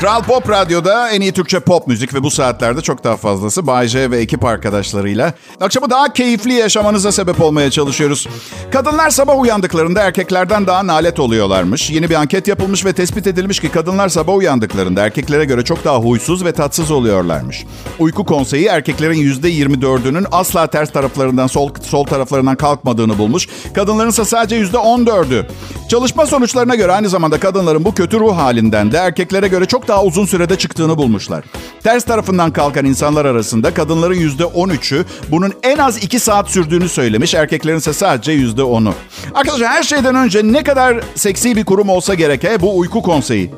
Kral 0.01 0.23
Pop 0.23 0.49
Radyo'da 0.49 1.09
en 1.09 1.21
iyi 1.21 1.31
Türkçe 1.31 1.59
pop 1.59 1.87
müzik 1.87 2.13
ve 2.13 2.23
bu 2.23 2.31
saatlerde 2.31 2.81
çok 2.81 3.03
daha 3.03 3.17
fazlası 3.17 3.67
Bay 3.67 3.87
J 3.87 4.11
ve 4.11 4.17
ekip 4.17 4.45
arkadaşlarıyla. 4.45 5.33
Akşamı 5.59 5.89
daha 5.89 6.13
keyifli 6.13 6.53
yaşamanıza 6.53 7.11
sebep 7.11 7.41
olmaya 7.41 7.71
çalışıyoruz. 7.71 8.27
Kadınlar 8.71 9.09
sabah 9.09 9.39
uyandıklarında 9.39 10.01
erkeklerden 10.01 10.67
daha 10.67 10.87
nalet 10.87 11.19
oluyorlarmış. 11.19 11.89
Yeni 11.89 12.09
bir 12.09 12.15
anket 12.15 12.47
yapılmış 12.47 12.85
ve 12.85 12.93
tespit 12.93 13.27
edilmiş 13.27 13.59
ki 13.59 13.69
kadınlar 13.69 14.09
sabah 14.09 14.35
uyandıklarında 14.35 15.05
erkeklere 15.05 15.45
göre 15.45 15.63
çok 15.63 15.85
daha 15.85 15.97
huysuz 15.97 16.45
ve 16.45 16.51
tatsız 16.51 16.91
oluyorlarmış. 16.91 17.65
Uyku 17.99 18.25
konseyi 18.25 18.65
erkeklerin 18.65 19.33
%24'ünün 19.33 20.25
asla 20.31 20.67
ters 20.67 20.91
taraflarından 20.91 21.47
sol, 21.47 21.69
sol 21.81 22.03
taraflarından 22.03 22.55
kalkmadığını 22.55 23.17
bulmuş. 23.17 23.47
Kadınların 23.73 24.09
ise 24.09 24.25
sadece 24.25 24.61
%14'ü. 24.61 25.45
Çalışma 25.89 26.25
sonuçlarına 26.25 26.75
göre 26.75 26.91
aynı 26.91 27.09
zamanda 27.09 27.39
kadınların 27.39 27.85
bu 27.85 27.93
kötü 27.93 28.19
ruh 28.19 28.37
halinden 28.37 28.91
de 28.91 28.97
erkeklere 28.97 29.47
göre 29.47 29.65
çok 29.65 29.90
daha 29.91 30.03
uzun 30.03 30.25
sürede 30.25 30.57
çıktığını 30.57 30.97
bulmuşlar. 30.97 31.43
Ters 31.83 32.03
tarafından 32.03 32.51
kalkan 32.51 32.85
insanlar 32.85 33.25
arasında 33.25 33.73
kadınların 33.73 34.15
%13'ü 34.15 35.05
bunun 35.31 35.53
en 35.63 35.77
az 35.77 36.03
2 36.03 36.19
saat 36.19 36.49
sürdüğünü 36.49 36.89
söylemiş. 36.89 37.33
Erkeklerin 37.33 37.77
ise 37.77 37.93
sadece 37.93 38.33
%10'u. 38.33 38.93
Arkadaşlar 39.33 39.69
her 39.69 39.83
şeyden 39.83 40.15
önce 40.15 40.41
ne 40.43 40.63
kadar 40.63 41.03
seksi 41.15 41.55
bir 41.55 41.65
kurum 41.65 41.89
olsa 41.89 42.13
gerek 42.13 42.61
bu 42.61 42.77
uyku 42.79 43.01
konseyi. 43.01 43.51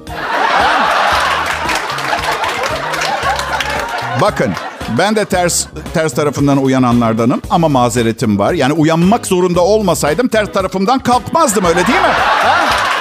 Bakın 4.22 4.54
ben 4.98 5.16
de 5.16 5.26
ters 5.26 5.66
ters 5.94 6.14
tarafından 6.14 6.64
uyananlardanım 6.64 7.42
ama 7.50 7.68
mazeretim 7.68 8.40
var. 8.40 8.54
Yani 8.54 8.74
uyanmak 8.74 9.28
zorunda 9.28 9.62
olmasaydım 9.62 10.28
ters 10.28 10.52
tarafımdan 10.54 11.00
kalkmazdım 11.00 11.66
öyle 11.66 11.88
değil 11.88 12.02
mi? 12.02 12.14
Ha? 12.18 12.93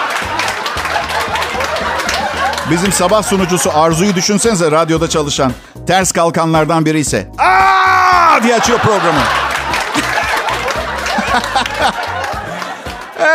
Bizim 2.72 2.92
sabah 2.92 3.22
sunucusu 3.22 3.70
Arzu'yu 3.74 4.14
düşünsenize 4.14 4.70
radyoda 4.70 5.08
çalışan. 5.08 5.52
Ters 5.86 6.12
kalkanlardan 6.12 6.86
biri 6.86 7.00
ise 7.00 7.30
aa 7.38 8.42
diye 8.42 8.54
açıyor 8.56 8.78
programı. 8.78 9.20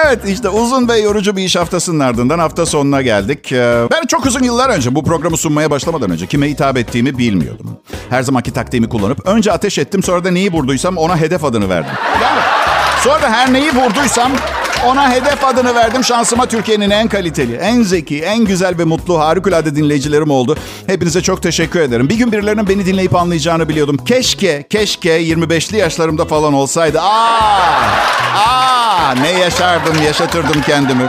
Evet 0.05 0.19
işte 0.27 0.49
uzun 0.49 0.89
ve 0.89 0.97
yorucu 0.97 1.37
bir 1.37 1.43
iş 1.43 1.55
haftasının 1.55 1.99
ardından 1.99 2.39
hafta 2.39 2.65
sonuna 2.65 3.01
geldik. 3.01 3.51
Ee, 3.51 3.87
Ben 3.91 4.05
çok 4.05 4.25
uzun 4.25 4.43
yıllar 4.43 4.69
önce 4.69 4.95
bu 4.95 5.03
programı 5.03 5.37
sunmaya 5.37 5.71
başlamadan 5.71 6.11
önce 6.11 6.27
kime 6.27 6.49
hitap 6.49 6.77
ettiğimi 6.77 7.17
bilmiyordum. 7.17 7.77
Her 8.09 8.23
zamanki 8.23 8.53
taktiğimi 8.53 8.89
kullanıp 8.89 9.27
önce 9.27 9.51
ateş 9.51 9.77
ettim 9.77 10.03
sonra 10.03 10.23
da 10.23 10.31
neyi 10.31 10.51
vurduysam 10.53 10.97
ona 10.97 11.17
hedef 11.17 11.43
adını 11.43 11.69
verdim. 11.69 11.91
Yani 12.23 12.39
sonra 13.03 13.29
her 13.29 13.53
neyi 13.53 13.75
vurduysam 13.75 14.31
ona 14.85 15.11
hedef 15.11 15.43
adını 15.45 15.75
verdim. 15.75 16.03
Şansıma 16.03 16.45
Türkiye'nin 16.45 16.89
en 16.89 17.07
kaliteli, 17.07 17.55
en 17.55 17.83
zeki, 17.83 18.21
en 18.21 18.45
güzel 18.45 18.77
ve 18.77 18.83
mutlu 18.83 19.19
harikulade 19.19 19.75
dinleyicilerim 19.75 20.31
oldu. 20.31 20.57
Hepinize 20.87 21.21
çok 21.21 21.43
teşekkür 21.43 21.79
ederim. 21.79 22.09
Bir 22.09 22.15
gün 22.15 22.31
birilerinin 22.31 22.67
beni 22.67 22.85
dinleyip 22.85 23.15
anlayacağını 23.15 23.69
biliyordum. 23.69 23.97
Keşke, 23.97 24.63
keşke 24.69 25.21
25'li 25.21 25.77
yaşlarımda 25.77 26.25
falan 26.25 26.53
olsaydı. 26.53 27.01
Aa, 27.01 27.81
aa 28.35 29.15
ne 29.21 29.31
yaşardım, 29.31 30.03
yaşatırdım 30.05 30.61
kendimi. 30.61 31.07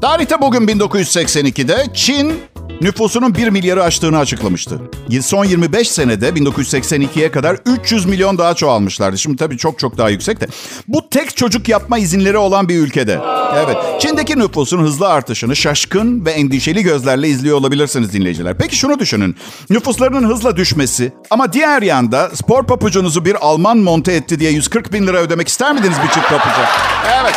Tarihte 0.00 0.40
bugün 0.40 0.66
1982'de 0.66 1.86
Çin 1.94 2.40
nüfusunun 2.82 3.34
1 3.34 3.48
milyarı 3.48 3.82
aştığını 3.82 4.18
açıklamıştı. 4.18 4.80
Son 5.20 5.44
25 5.44 5.90
senede 5.90 6.28
1982'ye 6.28 7.30
kadar 7.30 7.56
300 7.66 8.06
milyon 8.06 8.38
daha 8.38 8.54
çoğalmışlardı. 8.54 9.18
Şimdi 9.18 9.36
tabii 9.36 9.58
çok 9.58 9.78
çok 9.78 9.98
daha 9.98 10.08
yüksek 10.10 10.40
de. 10.40 10.46
Bu 10.88 11.08
tek 11.10 11.36
çocuk 11.36 11.68
yapma 11.68 11.98
izinleri 11.98 12.36
olan 12.36 12.68
bir 12.68 12.78
ülkede. 12.78 13.20
Evet. 13.64 13.76
Çin'deki 14.00 14.38
nüfusun 14.38 14.78
hızlı 14.78 15.08
artışını 15.08 15.56
şaşkın 15.56 16.24
ve 16.24 16.30
endişeli 16.30 16.82
gözlerle 16.82 17.28
izliyor 17.28 17.56
olabilirsiniz 17.56 18.12
dinleyiciler. 18.12 18.58
Peki 18.58 18.76
şunu 18.76 18.98
düşünün. 18.98 19.36
Nüfuslarının 19.70 20.28
hızla 20.28 20.56
düşmesi 20.56 21.12
ama 21.30 21.52
diğer 21.52 21.82
yanda 21.82 22.30
spor 22.34 22.66
papucunuzu 22.66 23.24
bir 23.24 23.36
Alman 23.40 23.78
monte 23.78 24.12
etti 24.12 24.40
diye 24.40 24.50
140 24.50 24.92
bin 24.92 25.06
lira 25.06 25.18
ödemek 25.18 25.48
ister 25.48 25.72
miydiniz 25.72 25.96
bir 26.04 26.08
çift 26.08 26.28
papuca? 26.28 26.68
Evet. 27.22 27.34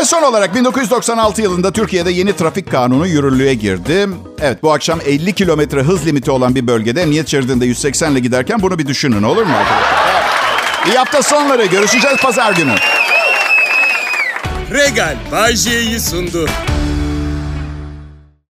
Ve 0.00 0.04
son 0.04 0.22
olarak 0.22 0.54
1996 0.54 1.42
yılında 1.42 1.72
Türkiye'de 1.72 2.10
yeni 2.10 2.36
trafik 2.36 2.70
kanunu 2.70 3.06
yürürlüğe 3.06 3.54
girdi. 3.54 4.08
Evet 4.40 4.62
bu 4.62 4.72
akşam 4.72 5.00
50 5.06 5.32
kilometre 5.32 5.82
hız 5.82 6.06
limiti 6.06 6.30
olan 6.30 6.54
bir 6.54 6.66
bölgede 6.66 7.02
emniyet 7.02 7.28
şeridinde 7.28 7.66
180 7.66 8.12
ile 8.12 8.20
giderken 8.20 8.62
bunu 8.62 8.78
bir 8.78 8.86
düşünün 8.86 9.22
olur 9.22 9.42
mu 9.42 9.54
arkadaşlar? 9.56 10.86
İyi 10.86 10.98
hafta 10.98 11.22
sonları. 11.22 11.66
Görüşeceğiz 11.66 12.16
pazar 12.16 12.52
günü. 12.52 12.74
Regal 14.70 15.16
Bay 15.32 15.56
sundu. 15.98 16.48